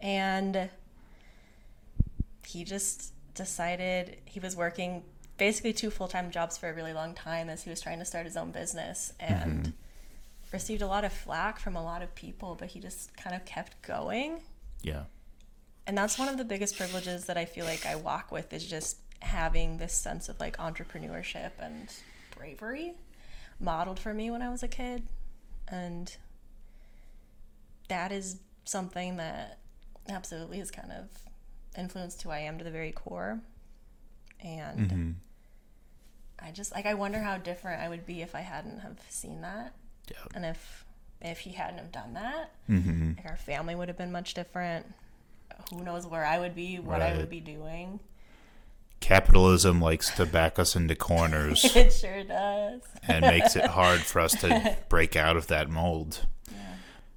[0.00, 0.68] and
[2.46, 5.02] he just decided he was working
[5.40, 8.26] basically two full-time jobs for a really long time as he was trying to start
[8.26, 9.70] his own business and mm-hmm.
[10.52, 13.44] received a lot of flack from a lot of people but he just kind of
[13.44, 14.40] kept going
[14.82, 15.04] yeah
[15.90, 18.64] and that's one of the biggest privileges that I feel like I walk with is
[18.64, 21.92] just having this sense of like entrepreneurship and
[22.36, 22.94] bravery
[23.58, 25.02] modeled for me when I was a kid.
[25.66, 26.16] And
[27.88, 29.58] that is something that
[30.08, 31.08] absolutely has kind of
[31.76, 33.40] influenced who I am to the very core.
[34.40, 35.10] And mm-hmm.
[36.42, 39.42] I just like I wonder how different I would be if I hadn't have seen
[39.42, 39.74] that.
[40.10, 40.16] Yeah.
[40.34, 40.84] And if
[41.20, 43.12] if he hadn't have done that mm-hmm.
[43.18, 44.86] like our family would have been much different.
[45.70, 48.00] Who knows where i would be what i would be doing.
[49.00, 51.64] Capitalism likes to back us into corners.
[51.76, 52.82] It sure does.
[53.06, 56.26] And makes it hard for us to break out of that mold.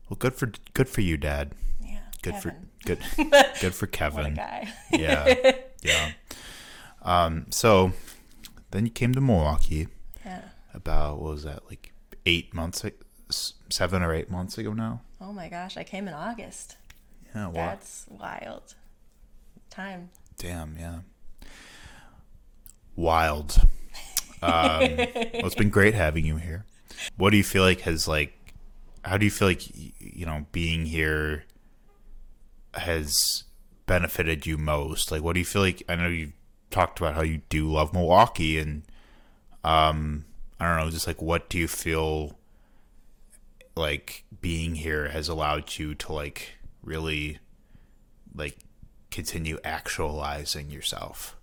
[0.09, 1.53] Well good for good for you dad.
[1.81, 2.51] Yeah good Kevin.
[2.51, 2.99] for good
[3.61, 4.35] good for kevin.
[4.91, 6.11] yeah yeah.
[7.01, 7.93] Um so
[8.73, 9.87] then you came to milwaukee.
[10.25, 10.41] Yeah.
[10.73, 11.93] About what was that like
[12.25, 12.83] eight months
[13.69, 15.01] seven or eight months ago now?
[15.21, 16.77] Oh my gosh i came in august.
[17.35, 18.73] Yeah wow that's wild.
[19.69, 20.09] Time.
[20.37, 20.99] Damn yeah.
[22.95, 23.61] Wild.
[24.41, 24.49] Um
[24.97, 26.65] well, it's been great having you here.
[27.15, 28.33] What do you feel like has like
[29.05, 29.61] how do you feel like
[29.99, 31.45] you know being here
[32.73, 33.43] has
[33.85, 35.11] benefited you most?
[35.13, 36.33] Like what do you feel like i know you
[36.73, 38.81] talked about how you do love milwaukee and
[39.63, 40.25] um
[40.59, 42.35] i don't know just like what do you feel
[43.75, 47.39] like being here has allowed you to like really
[48.35, 48.57] like
[49.11, 51.35] continue actualizing yourself?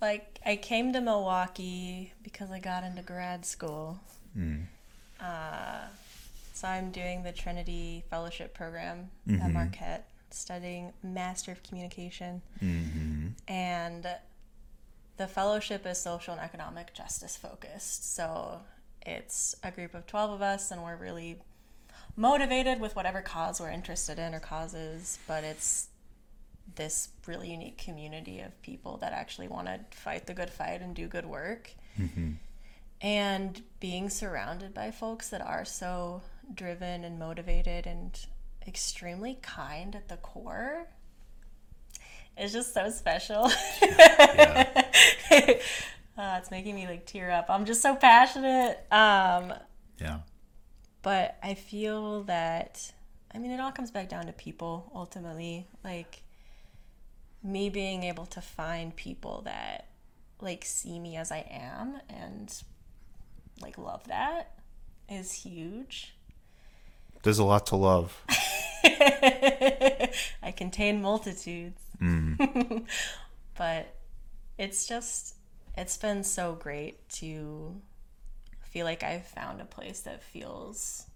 [0.00, 3.98] Like i came to milwaukee because i got into grad school.
[5.20, 5.86] Uh,
[6.52, 9.08] so i'm doing the trinity fellowship program
[9.42, 12.42] at marquette studying master of communication.
[12.62, 13.28] Mm-hmm.
[13.48, 14.06] And
[15.16, 18.14] the fellowship is social and economic justice focused.
[18.14, 18.60] So
[19.02, 21.38] it's a group of 12 of us and we're really
[22.16, 25.88] motivated with whatever cause we're interested in or causes but it's
[26.76, 30.94] this really unique community of people that actually want to fight the good fight and
[30.94, 31.72] do good work.
[31.98, 32.32] Mm-hmm.
[33.00, 36.22] And being surrounded by folks that are so
[36.54, 38.18] driven and motivated and
[38.68, 40.88] extremely kind at the core
[42.38, 43.50] is just so special.
[43.82, 44.82] yeah
[46.18, 47.44] Uh, it's making me like tear up.
[47.50, 48.78] I'm just so passionate.
[48.90, 49.52] Um,
[50.00, 50.20] yeah
[51.06, 52.92] but I feel that
[53.32, 56.24] I mean it all comes back down to people ultimately like
[57.44, 59.86] me being able to find people that
[60.40, 62.52] like see me as I am and
[63.62, 64.58] like love that
[65.08, 66.15] is huge.
[67.26, 68.24] There's a lot to love
[70.42, 71.82] I contain multitudes.
[73.58, 73.94] but
[74.58, 75.34] it's just
[75.76, 77.74] it's been so great to
[78.60, 81.06] feel like I've found a place that feels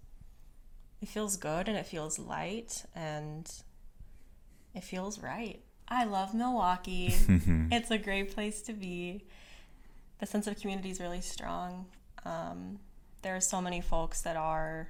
[1.01, 3.49] it feels good and it feels light and
[4.75, 5.61] it feels right.
[5.87, 7.13] I love Milwaukee.
[7.71, 9.23] it's a great place to be.
[10.19, 11.85] The sense of community is really strong.
[12.25, 12.79] Um,
[13.21, 14.89] there are so many folks that are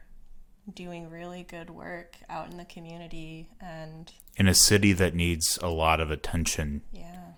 [0.73, 5.69] doing really good work out in the community and In a city that needs a
[5.69, 7.31] lot of attention yeah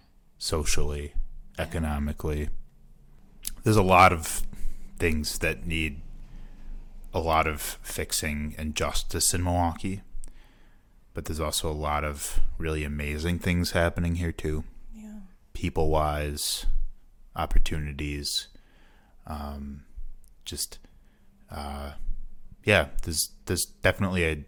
[0.44, 1.14] socially,
[1.58, 2.50] economically.
[3.64, 4.42] There's a lot of
[5.00, 6.02] things that need
[7.14, 10.02] a lot of fixing and justice in Milwaukee.
[11.14, 14.66] But there's also a lot of really amazing things happening here too.
[14.94, 15.20] yeah
[15.54, 16.66] People wise,
[17.36, 18.48] opportunities,
[19.26, 19.84] um,
[20.44, 20.80] just
[21.50, 21.92] uh,
[22.64, 24.46] yeah, there's there's definitely a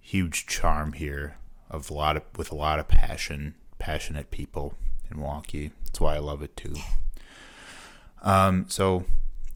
[0.00, 1.36] huge charm here
[1.70, 4.74] of a lot of with a lot of passion, passionate people
[5.10, 5.72] in Milwaukee.
[5.84, 6.74] That's why I love it too.
[8.22, 9.04] Um, so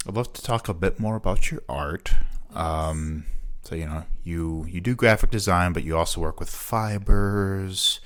[0.07, 2.15] I'd love to talk a bit more about your art.
[2.55, 3.25] Um,
[3.63, 8.01] so you know, you you do graphic design, but you also work with fibers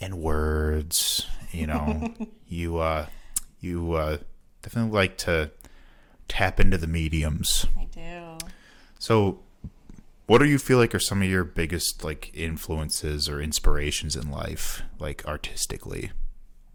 [0.00, 1.26] and words.
[1.50, 2.14] You know,
[2.48, 3.06] you uh,
[3.60, 4.18] you uh,
[4.62, 5.50] definitely like to
[6.28, 7.66] tap into the mediums.
[7.78, 7.86] i
[8.98, 9.40] So,
[10.26, 14.30] what do you feel like are some of your biggest like influences or inspirations in
[14.30, 16.12] life, like artistically?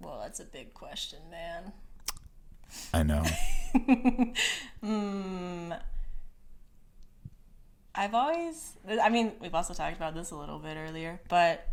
[0.01, 1.73] well that's a big question man
[2.93, 3.23] I know.
[4.81, 5.73] Hmm.
[7.93, 11.67] I've always, I mean, we've also talked about this a little bit earlier, but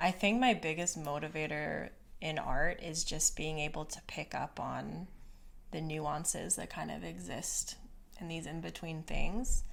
[0.00, 5.08] I think my biggest motivator in art is just being able to pick up on
[5.72, 7.76] the nuances that kind of exist
[8.22, 9.64] in these in between things.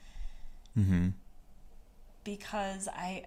[0.77, 1.09] Mm-hmm.
[2.23, 3.25] Because I,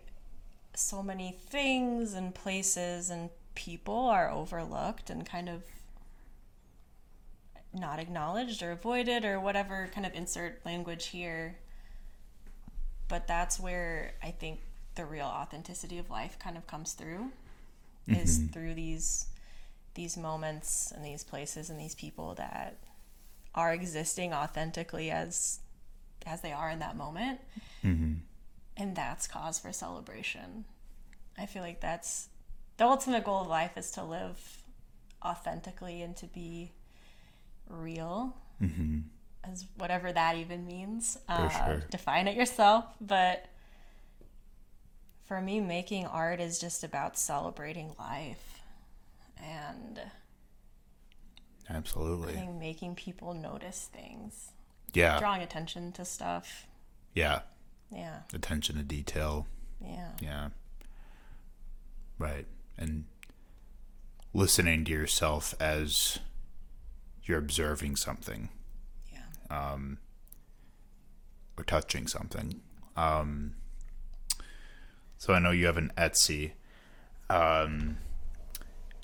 [0.75, 5.63] so many things and places and people are overlooked and kind of
[7.73, 11.57] not acknowledged or avoided or whatever kind of insert language here.
[13.09, 14.61] But that's where I think
[14.95, 17.31] the real authenticity of life kind of comes through
[18.09, 19.27] is through these
[19.95, 22.77] these moments and these places and these people that
[23.55, 25.61] are existing authentically as
[26.25, 27.41] as they are in that moment.
[27.85, 28.15] Mm-hmm.
[28.77, 30.65] And that's cause for celebration.
[31.37, 32.29] I feel like that's
[32.77, 34.63] the ultimate goal of life is to live
[35.25, 36.73] authentically and to be
[37.69, 39.01] real Mm-hmm.
[39.43, 41.19] as whatever that even means.
[41.29, 41.83] Uh, sure.
[41.91, 42.85] Define it yourself.
[43.01, 43.47] But
[45.27, 48.61] for me, making art is just about celebrating life
[49.43, 50.01] and
[51.69, 52.35] I Absolutely.
[52.35, 54.51] think making people notice things,
[54.93, 55.19] Yeah.
[55.19, 56.67] drawing attention to stuff.
[57.15, 57.43] Yeah.
[57.91, 59.47] Yeah, Attention to detail.
[59.81, 60.49] yeah, Yeah.
[62.19, 62.47] Right.
[62.79, 63.05] And
[64.33, 66.19] listening to yourself as
[67.25, 68.49] you're observing something
[69.13, 69.25] yeah.
[69.51, 69.99] um,
[71.59, 72.61] or touching something.
[72.97, 73.57] Um,
[75.19, 76.53] so I know you have an Etsy,
[77.29, 77.99] um,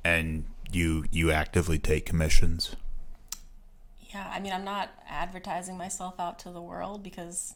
[0.04, 2.76] and you you actively take commissions.
[4.14, 7.54] Yeah, I mean, I'm not advertising myself out to the world because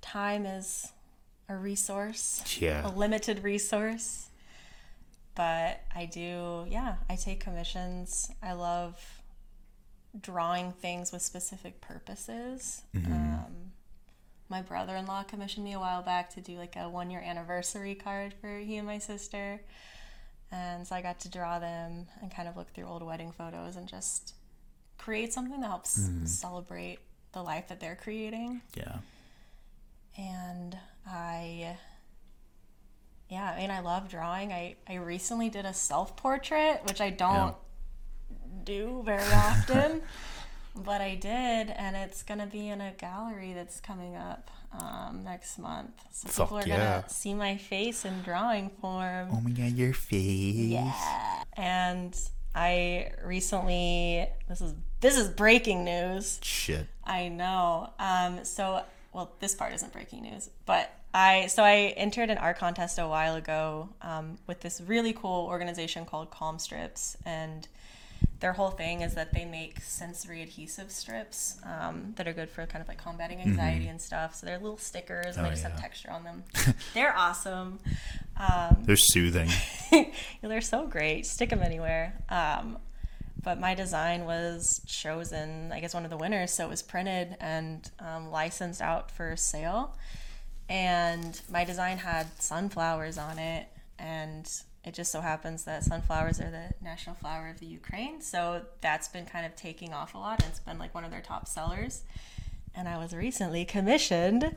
[0.00, 0.90] time is
[1.48, 2.42] a resource,
[2.84, 4.28] a limited resource.
[5.34, 8.30] But I do, yeah, I take commissions.
[8.42, 9.22] I love
[10.20, 12.82] drawing things with specific purposes.
[13.06, 13.72] Um,
[14.50, 17.22] my brother in law commissioned me a while back to do like a one year
[17.24, 19.62] anniversary card for he and my sister.
[20.52, 23.76] And so I got to draw them and kind of look through old wedding photos
[23.76, 24.34] and just
[24.98, 26.26] create something that helps mm-hmm.
[26.26, 26.98] celebrate
[27.32, 28.60] the life that they're creating.
[28.74, 28.98] Yeah.
[30.18, 30.76] And
[31.08, 31.78] I,
[33.30, 34.52] yeah, I mean, I love drawing.
[34.52, 37.56] I, I recently did a self portrait, which I don't
[38.64, 40.02] do very often,
[40.76, 41.70] but I did.
[41.70, 45.92] And it's going to be in a gallery that's coming up um, next month.
[46.12, 46.90] So Fuck people are yeah.
[46.92, 49.28] going to see my face in drawing form.
[49.32, 50.70] Oh my god, your face.
[50.70, 51.42] Yeah.
[51.54, 52.18] And
[52.54, 56.38] I recently this is this is breaking news.
[56.42, 56.86] Shit.
[57.04, 57.90] I know.
[57.98, 62.58] Um so well this part isn't breaking news, but I so I entered an art
[62.58, 67.68] contest a while ago um, with this really cool organization called Calm Strips and
[68.42, 72.66] their whole thing is that they make sensory adhesive strips um, that are good for
[72.66, 74.34] kind of like combating anxiety and stuff.
[74.34, 75.70] So they're little stickers and Oh, they just yeah.
[75.70, 76.44] have texture on them.
[76.94, 77.78] they're awesome.
[78.36, 79.48] Um, They're soothing.
[80.42, 81.24] they're so great.
[81.26, 82.14] Stick them anywhere.
[82.28, 82.78] Um,
[83.42, 86.50] but my design was chosen, I guess, one of the winners.
[86.52, 89.96] So it was printed and um, licensed out for sale.
[90.68, 93.66] And my design had sunflowers on it.
[93.98, 94.48] And
[94.84, 98.20] it just so happens that sunflowers are the national flower of the Ukraine.
[98.20, 100.42] So that's been kind of taking off a lot.
[100.42, 102.02] And it's been like one of their top sellers.
[102.74, 104.56] And I was recently commissioned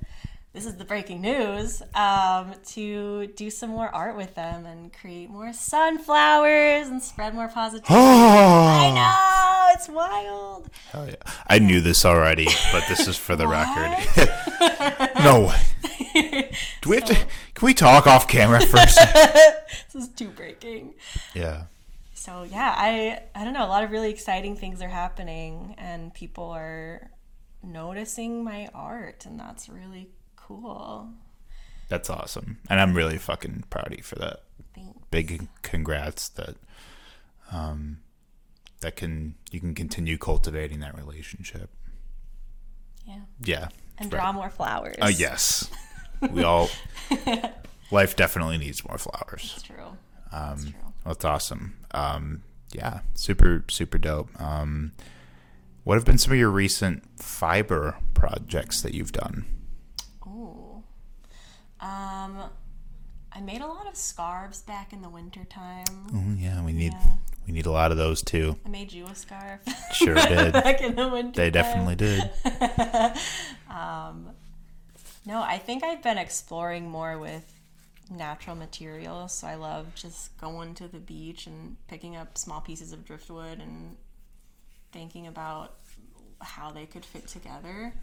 [0.56, 5.30] this is the breaking news um, to do some more art with them and create
[5.30, 7.94] more sunflowers and spread more positivity.
[7.94, 10.70] I know it's wild.
[10.94, 11.16] Hell yeah.
[11.46, 13.98] I knew this already, but this is for the record.
[15.26, 16.52] no way.
[16.82, 17.16] Do we have to?
[17.16, 18.98] Can we talk off camera first?
[19.94, 20.94] this is too breaking.
[21.34, 21.64] yeah.
[22.14, 23.66] So yeah, I I don't know.
[23.66, 27.12] A lot of really exciting things are happening, and people are
[27.62, 31.10] noticing my art, and that's really cool.
[31.88, 34.42] That's awesome, and I'm really fucking proud of you for that.
[34.74, 34.98] Thanks.
[35.12, 36.56] Big congrats that
[37.52, 38.00] um
[38.82, 41.70] that can you can continue cultivating that relationship.
[43.06, 43.68] Yeah, Yeah.
[43.98, 44.20] And Right.
[44.20, 44.96] draw more flowers.
[45.02, 45.70] Oh yes,
[46.32, 46.70] we all.
[47.92, 49.54] life definitely needs more flowers.
[49.56, 49.98] it's true.
[50.32, 50.94] Um, It's true.
[51.06, 51.78] that's awesome.
[51.92, 54.30] Um, yeah, super super dope.
[54.42, 54.92] Um,
[55.84, 59.46] what have been some of your recent fiber projects that you've done?
[60.28, 60.84] Ooh.
[61.80, 62.50] Um,
[63.36, 65.86] I made a lot of scarves back in the wintertime.
[66.14, 67.14] Oh yeah, we need Yeah.
[67.46, 68.56] we need a lot of those too.
[68.66, 69.60] I made you a scarf.
[69.94, 70.54] Sure did.
[70.54, 71.42] back in the winter.
[71.42, 72.30] They definitely did.
[73.70, 74.30] Um,
[75.26, 77.52] no, I think I've been exploring more with
[78.10, 79.34] natural materials.
[79.34, 83.60] So I love just going to the beach and picking up small pieces of driftwood
[83.60, 83.98] and
[84.94, 85.74] thinking about
[86.40, 87.94] how they could fit together.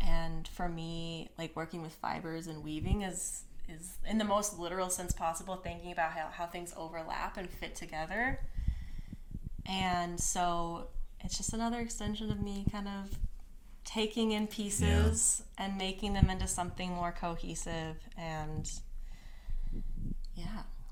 [0.00, 4.90] And for me, like working with fibers and weaving is is in the most literal
[4.90, 8.40] sense possible, thinking about how, how things overlap and fit together.
[9.66, 10.88] And so
[11.20, 13.18] it's just another extension of me kind of
[13.84, 18.70] taking in pieces and making them into something more cohesive and
[20.34, 20.44] yeah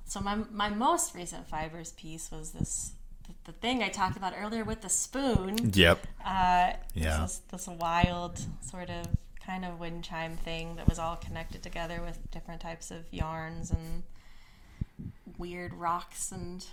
[0.06, 2.92] so my, my most recent fibers piece was this
[3.26, 6.06] the, the thing i talked about earlier with the spoon Yep.
[6.24, 7.20] uh, Yeah.
[7.20, 9.06] this, this wild sort of
[9.46, 13.70] kind of wind chime thing that was all connected together with different types of yarns
[13.70, 14.02] and
[15.38, 16.66] weird rocks and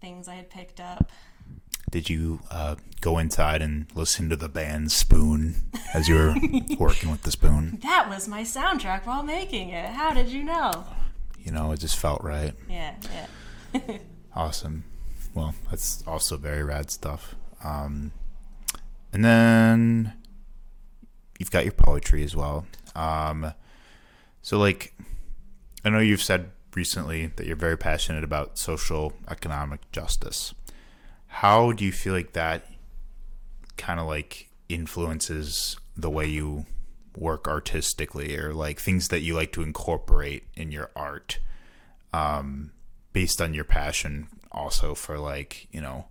[0.00, 1.10] things i had picked up
[1.90, 5.56] Did you uh, go inside and listen to the band Spoon
[5.92, 6.34] as you were
[6.78, 7.78] working with the spoon?
[7.82, 10.84] that was my soundtrack while making it how did you know
[11.38, 12.54] You know, it just felt right.
[12.68, 12.94] yeah
[13.74, 13.98] yeah
[14.36, 14.84] Awesome.
[15.34, 17.34] Well, that's also very rad stuff.
[17.64, 18.12] Um,
[19.12, 20.12] and then
[21.40, 22.64] you've got your poetry as well.
[22.94, 23.52] Um,
[24.40, 24.94] so, like,
[25.84, 30.54] I know you've said recently that you're very passionate about social economic justice.
[31.26, 32.64] How do you feel like that
[33.76, 36.66] kind of like influences the way you
[37.16, 41.40] work artistically or like things that you like to incorporate in your art?
[42.12, 42.72] um,
[43.12, 46.06] based on your passion also for like you know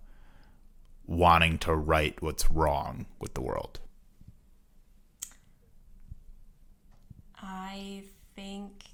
[1.06, 3.80] wanting to right what's wrong with the world
[7.42, 8.84] I think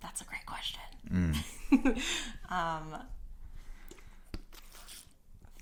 [0.00, 0.80] that's a great question.
[1.10, 2.02] Mm.
[2.50, 3.00] um,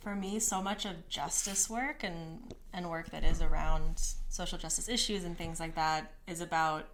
[0.03, 4.88] for me, so much of justice work and, and work that is around social justice
[4.88, 6.88] issues and things like that is about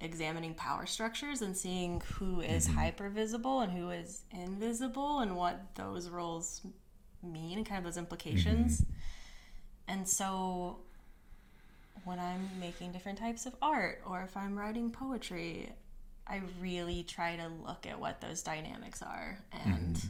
[0.00, 5.60] examining power structures and seeing who is hyper visible and who is invisible and what
[5.74, 6.62] those roles
[7.22, 8.84] mean and kind of those implications.
[9.88, 10.80] And so
[12.04, 15.70] when I'm making different types of art or if I'm writing poetry,
[16.26, 19.38] I really try to look at what those dynamics are.
[19.64, 20.00] And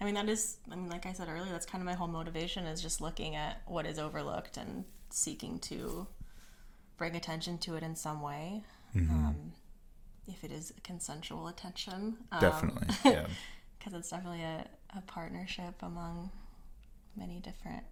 [0.00, 2.08] I mean, that is, I mean, like I said earlier, that's kind of my whole
[2.08, 6.06] motivation is just looking at what is overlooked and seeking to
[6.96, 8.64] bring attention to it in some way.
[8.96, 9.52] Um,
[10.26, 12.16] if it is consensual attention.
[12.32, 13.26] Um, definitely yeah
[13.78, 14.66] because it's definitely a,
[14.96, 16.30] a partnership among
[17.16, 17.84] many different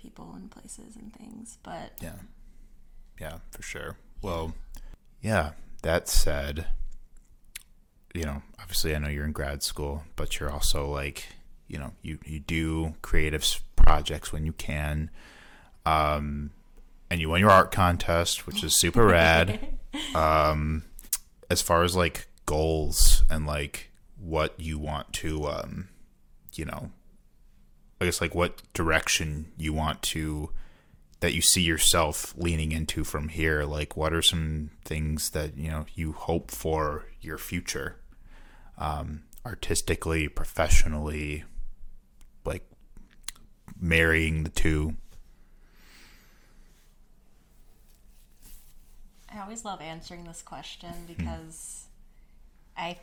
[0.00, 1.58] people and places and things.
[1.62, 2.16] But yeah.
[3.20, 3.96] Yeah for sure.
[4.22, 4.54] Well
[5.22, 5.50] yeah
[5.82, 6.66] that said
[8.14, 11.26] you know obviously i know you're in grad school but you're also like
[11.68, 13.44] you know you you do creative
[13.76, 15.10] projects when you can.
[15.86, 16.50] Um
[17.10, 19.60] and you won your art contest which is super rad.
[20.14, 20.84] Um
[21.50, 25.88] as far as like goals and like what you want to um
[26.54, 26.90] you know
[28.00, 30.50] i guess like what direction you want to
[31.20, 33.64] that you see yourself leaning into from here?
[33.64, 37.96] Like what are some things that you know you hope for your future?
[38.78, 41.44] Um artistically professionally
[42.44, 42.66] like
[43.78, 44.96] marrying the two?
[49.32, 51.84] I always love answering this question because
[52.76, 52.98] I,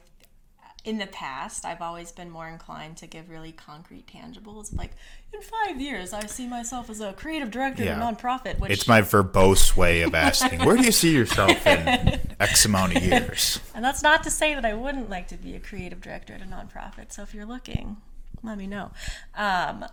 [0.88, 4.75] in the past, I've always been more inclined to give really concrete tangibles.
[4.75, 4.91] Like,
[5.33, 8.01] in five years, I see myself as a creative director Yeah.
[8.01, 8.57] at a nonprofit.
[8.57, 12.95] Which, it's my verbose way of asking where do you see yourself in x amount
[12.95, 15.99] of years and that's not to say that I wouldn't like to be a creative
[15.99, 17.11] director at a nonprofit.
[17.11, 17.97] So if you're looking,
[18.41, 18.91] let me know.
[19.35, 19.85] Um,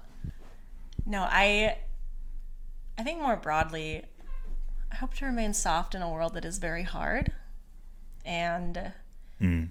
[1.04, 1.78] no, I,
[2.96, 4.04] I think more broadly,
[4.92, 7.32] I hope to remain soft in a world that is very hard.
[8.24, 8.92] And
[9.42, 9.68] Mm.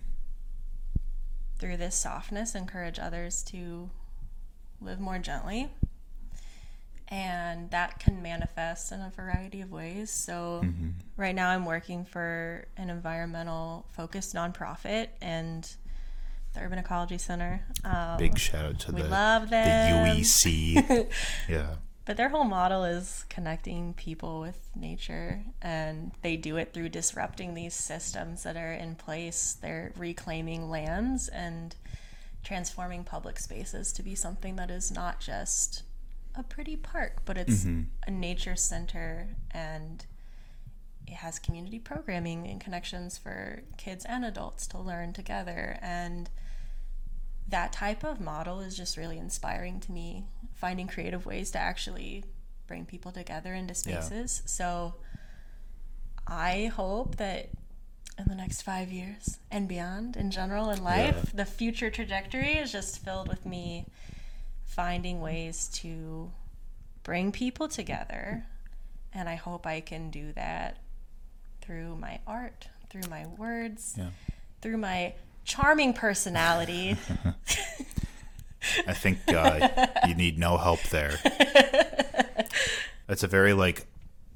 [1.63, 3.89] Through this softness, encourage others to
[4.81, 5.69] live more gently.
[7.07, 10.11] And that can manifest in a variety of ways.
[10.11, 10.89] So, Mm-hmm.
[11.15, 15.69] right now, I'm working for an environmental focused nonprofit and
[16.53, 17.63] the Urban Ecology Center.
[17.85, 19.55] Um, Big shout out to we the love the.
[19.55, 21.07] UEC.
[21.49, 21.75] yeah.
[22.05, 27.53] But their whole model is connecting people with nature, and they do it through disrupting
[27.53, 29.57] these systems that are in place.
[29.61, 31.75] They're reclaiming lands and
[32.43, 35.83] transforming public spaces to be something that is not just
[36.35, 37.83] a pretty park, but it's mm-hmm.
[38.05, 40.05] a nature center and
[41.07, 45.77] it has community programming and connections for kids and adults to learn together.
[45.81, 46.29] And
[47.47, 50.25] that type of model is just really inspiring to me
[50.55, 52.23] finding creative ways to actually
[52.67, 53.99] bring people together into Yeah.
[54.01, 54.95] spaces so
[56.27, 57.49] i hope that
[58.17, 61.31] in the next five years and beyond in general in life Yeah.
[61.33, 63.85] the future trajectory is just filled with me
[64.65, 66.31] finding ways to
[67.03, 68.45] bring people together
[69.13, 70.77] and i hope i can do that
[71.61, 74.09] through my art through my words Yeah.
[74.61, 75.13] through my
[75.43, 76.97] charming personality
[78.87, 81.19] I think uh, you need no help there.
[83.09, 83.85] It's a very like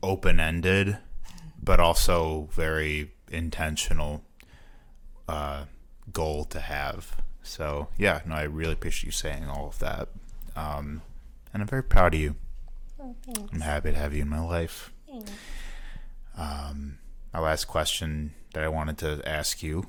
[0.04, 0.98] open-ended,
[1.64, 4.24] but also very intentional
[5.28, 5.66] uh,
[6.12, 7.16] goal to have.
[7.42, 10.10] So yeah, no, I really appreciate you saying all of that,
[10.56, 11.02] um,
[11.54, 12.36] and I'm very proud of you.
[13.00, 13.16] Oh.
[13.54, 14.92] I'm happy to have you in my life.
[15.10, 15.32] Thanks.
[16.38, 17.00] Um,
[17.34, 19.88] my last question that I wanted to ask you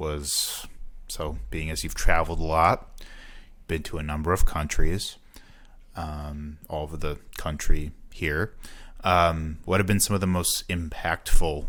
[0.00, 0.66] was
[1.06, 3.00] so, being as you've traveled a lot,
[3.68, 5.16] been to a number of countries,
[5.94, 8.54] um, all over the country here,
[9.04, 11.66] um, what have been some of the most impactful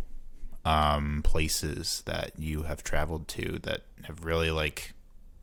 [0.64, 4.94] um, places that you have traveled to that have really, like,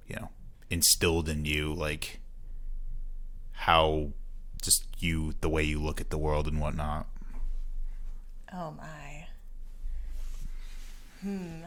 [0.07, 0.31] you know,
[0.71, 2.21] instilled in you, like,
[3.53, 4.09] how
[4.63, 7.07] just you, the way you look at the world and whatnot?
[8.53, 9.27] Oh my.
[11.21, 11.65] Hmm.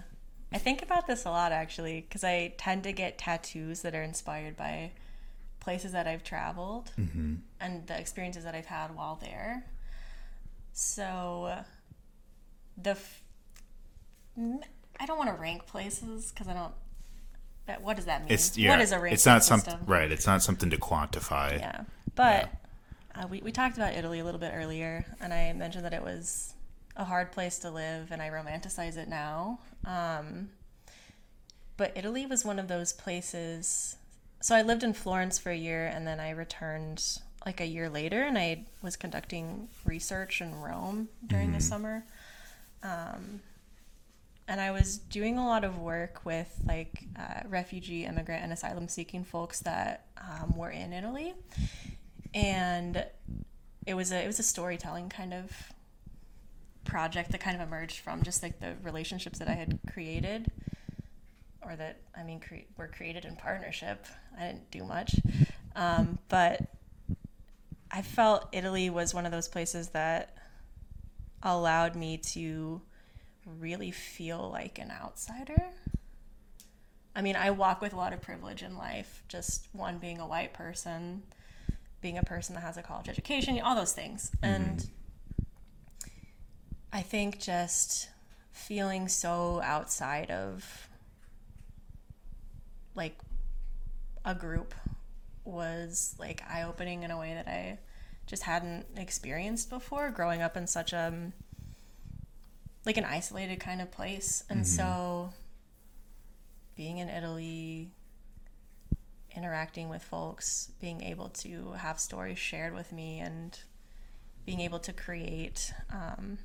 [0.54, 4.04] I think about this a lot actually because I tend to get tattoos that are
[4.04, 4.92] inspired by
[5.60, 6.92] places that I've traveled
[7.60, 9.66] and the experiences that I've had while there.
[10.74, 11.64] So,
[12.82, 12.92] the.
[12.92, 13.24] F-
[14.38, 16.74] I don't want to rank places because I don't.
[17.68, 18.32] That, what does that mean?
[18.32, 18.72] It's yeah.
[18.72, 20.12] what is a ranking it's not something right.
[20.12, 21.60] It's not something to quantify.
[21.60, 21.82] Yeah.
[22.16, 22.50] But
[23.14, 26.02] Uh, we, we talked about Italy a little bit earlier, and I mentioned that it
[26.02, 26.54] was
[26.96, 29.60] a hard place to live, and I romanticize it now.
[29.86, 30.50] Um,
[31.78, 33.96] but Italy was one of those places.
[34.42, 37.90] So I lived in Florence for a year, and then I returned like a year
[37.90, 42.06] later, and I was conducting research in Rome during the summer.
[42.84, 43.42] Um,
[44.48, 48.88] and I was doing a lot of work with like uh, refugee, immigrant, and asylum
[48.88, 51.34] seeking folks that um, were in Italy,
[52.34, 53.06] and
[53.88, 55.74] it was a it was a storytelling kind of
[56.84, 60.52] project that kind of emerged from just like the relationships that I had created,
[61.62, 64.06] or that I mean cre- were created in partnership.
[64.38, 65.16] I didn't do much,
[65.76, 66.62] um, but
[67.92, 70.38] I felt Italy was one of those places that
[71.44, 72.82] allowed me to
[73.46, 75.64] really feel like an outsider.
[77.16, 80.28] I mean, I walk with a lot of privilege in life, just one being a
[80.28, 81.24] white person,
[82.00, 84.32] being a person that has a college education, all those things.
[84.42, 84.88] And
[86.94, 88.10] I think just
[88.52, 90.90] feeling so outside of
[92.96, 93.18] like
[94.26, 94.74] a group
[95.46, 97.80] was like eye opening in a way that I
[98.28, 101.32] just hadn't experienced before growing up in such a
[102.86, 104.44] like an isolated kind of place.
[104.50, 105.34] And so
[106.76, 107.92] being in Italy,
[109.36, 113.58] interacting with folks, being able to have stories shared with me and
[114.46, 116.40] being able to create um,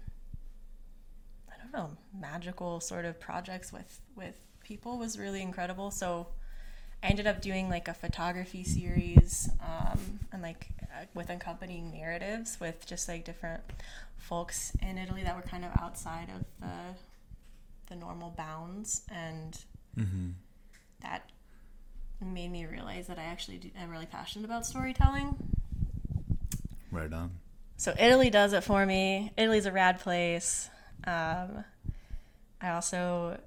[1.76, 5.90] know, magical sort of projects with with people was really incredible.
[5.90, 6.26] So
[7.02, 12.58] I ended up doing like a photography series um, and like uh, with accompanying narratives
[12.60, 13.62] with just like different
[14.16, 16.74] folks in Italy that were kind of outside of the
[17.88, 19.64] the normal bounds and
[21.00, 21.30] that
[22.20, 25.36] made me realize that I actually do, am really passionate about storytelling.
[26.90, 27.30] Right on.
[27.76, 29.32] So Italy does it for me.
[29.36, 30.70] Italy's a rad place.
[31.04, 31.64] Um,
[32.60, 33.38] I also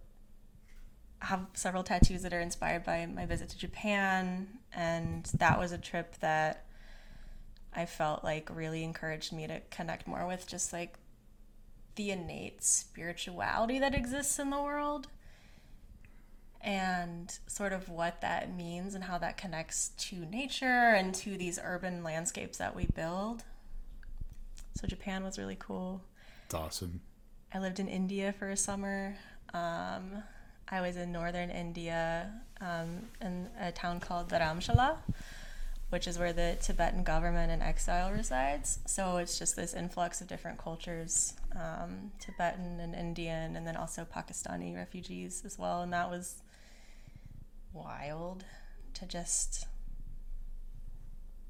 [1.20, 5.78] have several tattoos that are inspired by my visit to Japan, and that was a
[5.78, 6.66] trip that
[7.74, 10.96] I felt like really encouraged me to connect more with just like
[11.96, 15.08] the innate spirituality that exists in the world
[16.62, 21.60] and sort of what that means and how that connects to nature and to these
[21.64, 23.44] urban landscapes that we build.
[24.76, 26.02] So Japan was really cool.
[26.46, 27.02] It's awesome.
[27.54, 29.16] I lived in India for a summer.
[29.54, 30.24] Um,
[30.68, 32.32] I was in northern India
[32.62, 34.98] um, in a town called Dharamshala,
[35.90, 38.80] which is where the Tibetan government in exile resides.
[38.86, 44.06] So it's just this influx of different cultures um, Tibetan and Indian, and then also
[44.06, 45.82] Pakistani refugees as well.
[45.82, 46.44] And that was
[47.74, 48.46] wild
[48.94, 49.66] to just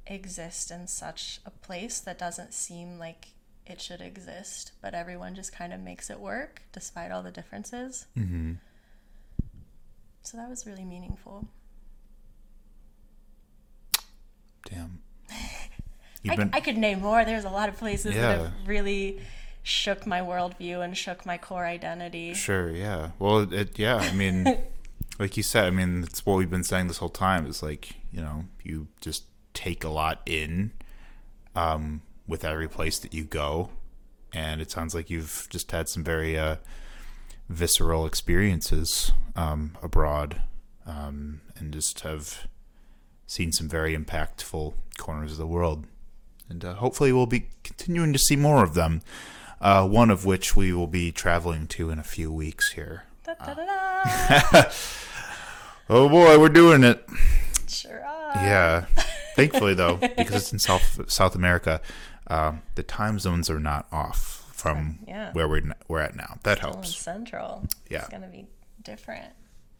[0.07, 3.27] exist in such a place that doesn't seem like
[3.69, 8.07] it should exist, but everyone just kind of makes it work despite all the differences.
[8.17, 8.53] Mm-hmm.
[10.23, 11.47] So that was really meaningful.
[14.69, 14.99] Damn.
[16.29, 17.23] I, I could name more.
[17.23, 18.21] There's a lot of places Yeah.
[18.21, 19.21] that have really
[19.63, 22.33] shook my worldview and shook my core identity.
[22.33, 23.11] Sure, yeah.
[23.19, 24.45] Well, it, yeah, I mean,
[25.19, 27.95] like you said, I mean, it's what we've been saying this whole time is like,
[28.11, 30.71] you know, you just take a lot in
[31.55, 33.69] um, with every place that you go.
[34.31, 36.57] And it sounds like you've just had some very uh,
[37.49, 40.41] visceral experiences um, abroad
[40.85, 42.47] um, and just have
[43.25, 45.85] seen some very impactful corners of the world.
[46.47, 49.01] And uh, hopefully, we'll be continuing to see more of them.
[49.61, 53.03] Uh, one of which we will be traveling to in a few weeks here.
[53.25, 54.63] Da.
[55.91, 57.03] Oh boy, we're doing it.
[57.67, 58.35] sure are.
[58.35, 58.85] Yeah.
[59.35, 61.81] Thankfully, though, because it's in South South America,
[62.29, 65.31] um, the time zones are not off from Yeah.
[65.33, 66.37] where we're we're at now.
[66.43, 66.95] That helps.
[66.95, 67.67] Central.
[67.89, 67.99] Yeah.
[67.99, 68.47] It's going to be
[68.83, 69.31] different,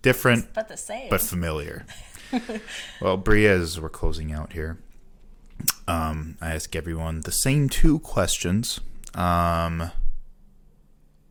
[0.02, 1.10] Different but the same.
[1.10, 1.86] but familiar.
[3.02, 4.78] well, Bria, as we're closing out here,
[5.88, 8.80] um, I ask everyone the same two questions.
[9.16, 9.92] Um,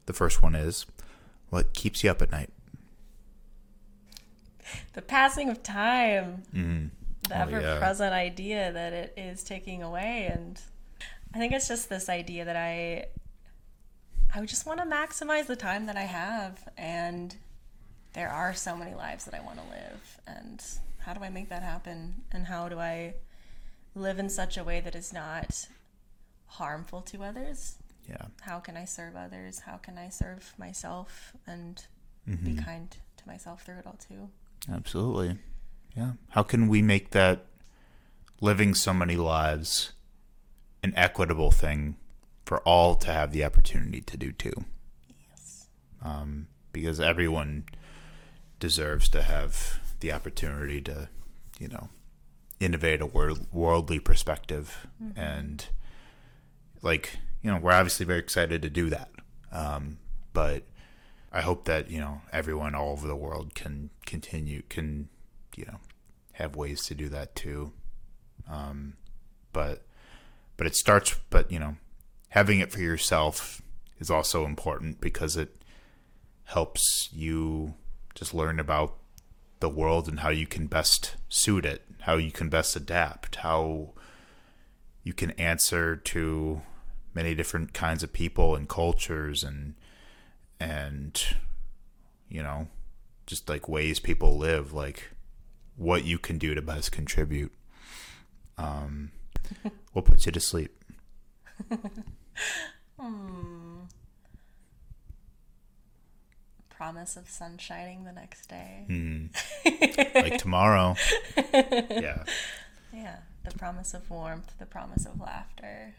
[0.07, 0.85] the first one is,
[1.51, 2.51] what keeps you up at night?
[4.93, 6.43] the passing of time.
[6.55, 6.91] Mm.
[7.29, 7.79] the Oh, ever yeah.
[7.79, 10.61] present idea that it is taking away and
[11.35, 13.05] i think it's just this idea that i
[14.35, 17.37] i just want to maximize the time that i have and
[18.15, 20.65] there are so many lives that i want to live and
[20.99, 23.15] how do i make that happen and how do i
[23.95, 25.67] live in such a way that is not
[26.47, 27.77] harmful to others
[28.09, 28.27] Yeah.
[28.43, 31.85] how can i serve others how can i serve myself and
[32.29, 32.45] Mm-hmm.
[32.57, 34.29] be kind to myself through it all too
[34.71, 35.39] Absolutely.
[35.97, 36.13] Yeah.
[36.29, 37.47] How can we make that
[38.43, 39.93] living so many lives
[40.83, 41.97] an equitable thing
[42.45, 44.65] for all to have the opportunity to do too?
[45.09, 45.69] yes
[46.03, 47.65] Um, because everyone
[48.61, 51.09] deserves to have the opportunity to,
[51.59, 51.89] you know,
[52.61, 54.87] innovate a world, worldly perspective.
[55.17, 55.67] And,
[56.83, 59.11] like, you know, we're obviously very excited to do that.
[59.53, 59.99] Um,
[60.33, 60.65] but
[61.33, 65.09] I hope that, you know, everyone all over the world can continue, can,
[65.57, 65.79] you know,
[66.33, 67.73] have ways to do that too.
[68.51, 68.95] Um,
[69.53, 69.85] but,
[70.59, 71.77] but it starts, but, you know,
[72.31, 73.63] having it for yourself
[73.99, 75.63] is also important because it
[76.45, 77.75] helps you
[78.15, 78.97] just learn about
[79.61, 83.93] the world and how you can best suit it, how you can best adapt, how
[85.05, 86.61] you can answer to
[87.15, 89.75] many different kinds of people and cultures and
[90.61, 91.37] and
[92.29, 92.69] you know
[93.27, 95.11] just like ways people live like
[95.77, 97.53] what you can do to best contribute.
[98.57, 99.13] Um
[99.93, 100.75] what puts you to sleep
[106.71, 109.27] promise of sun shining the next day Hmm.
[110.15, 110.95] like tomorrow
[111.37, 112.23] yeah
[112.93, 115.95] Yeah, the promise of warmth, the promise of laughter,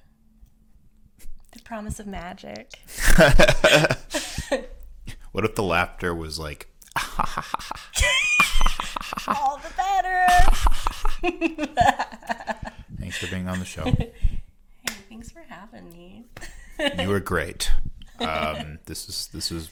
[1.51, 2.71] the promise of magic.
[5.31, 6.67] what if the laughter was like
[9.27, 10.25] All the better.
[13.10, 14.12] Thanks for being on the show Hey,
[15.10, 16.26] thanks for having me.
[16.99, 17.72] you were great.
[18.20, 19.72] Um, this is this is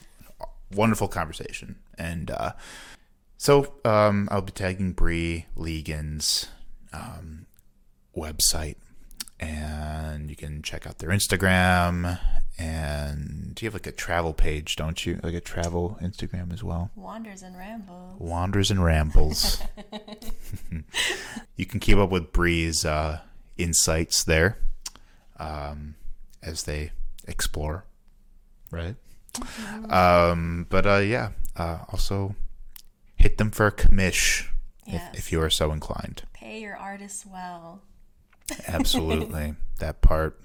[0.72, 2.52] wonderful conversation, and uh,
[3.36, 6.48] so um, I'll be tagging Bree Legan's
[6.92, 7.46] um,
[8.16, 8.76] website,
[9.38, 12.18] and you can check out their Instagram.
[12.60, 15.20] And you have like a travel page, don't you?
[15.22, 16.90] Like a travel Instagram as well.
[16.96, 18.20] Wanders and rambles.
[18.20, 19.62] Wanders and rambles.
[21.56, 23.20] you can keep up with Bree's uh,
[23.58, 24.58] insights there
[25.38, 25.94] um,
[26.42, 26.92] as they
[27.26, 27.84] explore,
[28.70, 28.96] right?
[29.90, 32.34] Um, but uh, yeah, uh, also
[33.16, 34.46] hit them for a commish
[34.86, 35.10] Yes.
[35.12, 36.22] if, if you are so inclined.
[36.32, 37.82] Pay your artists well.
[38.66, 40.40] Absolutely, that part.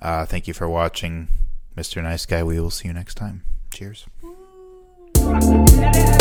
[0.00, 1.28] Uh, thank you for watching.
[1.76, 2.02] Mr.
[2.02, 3.44] Nice Guy, we will see you next time.
[3.70, 4.06] Cheers.
[4.24, 6.11] Ooh.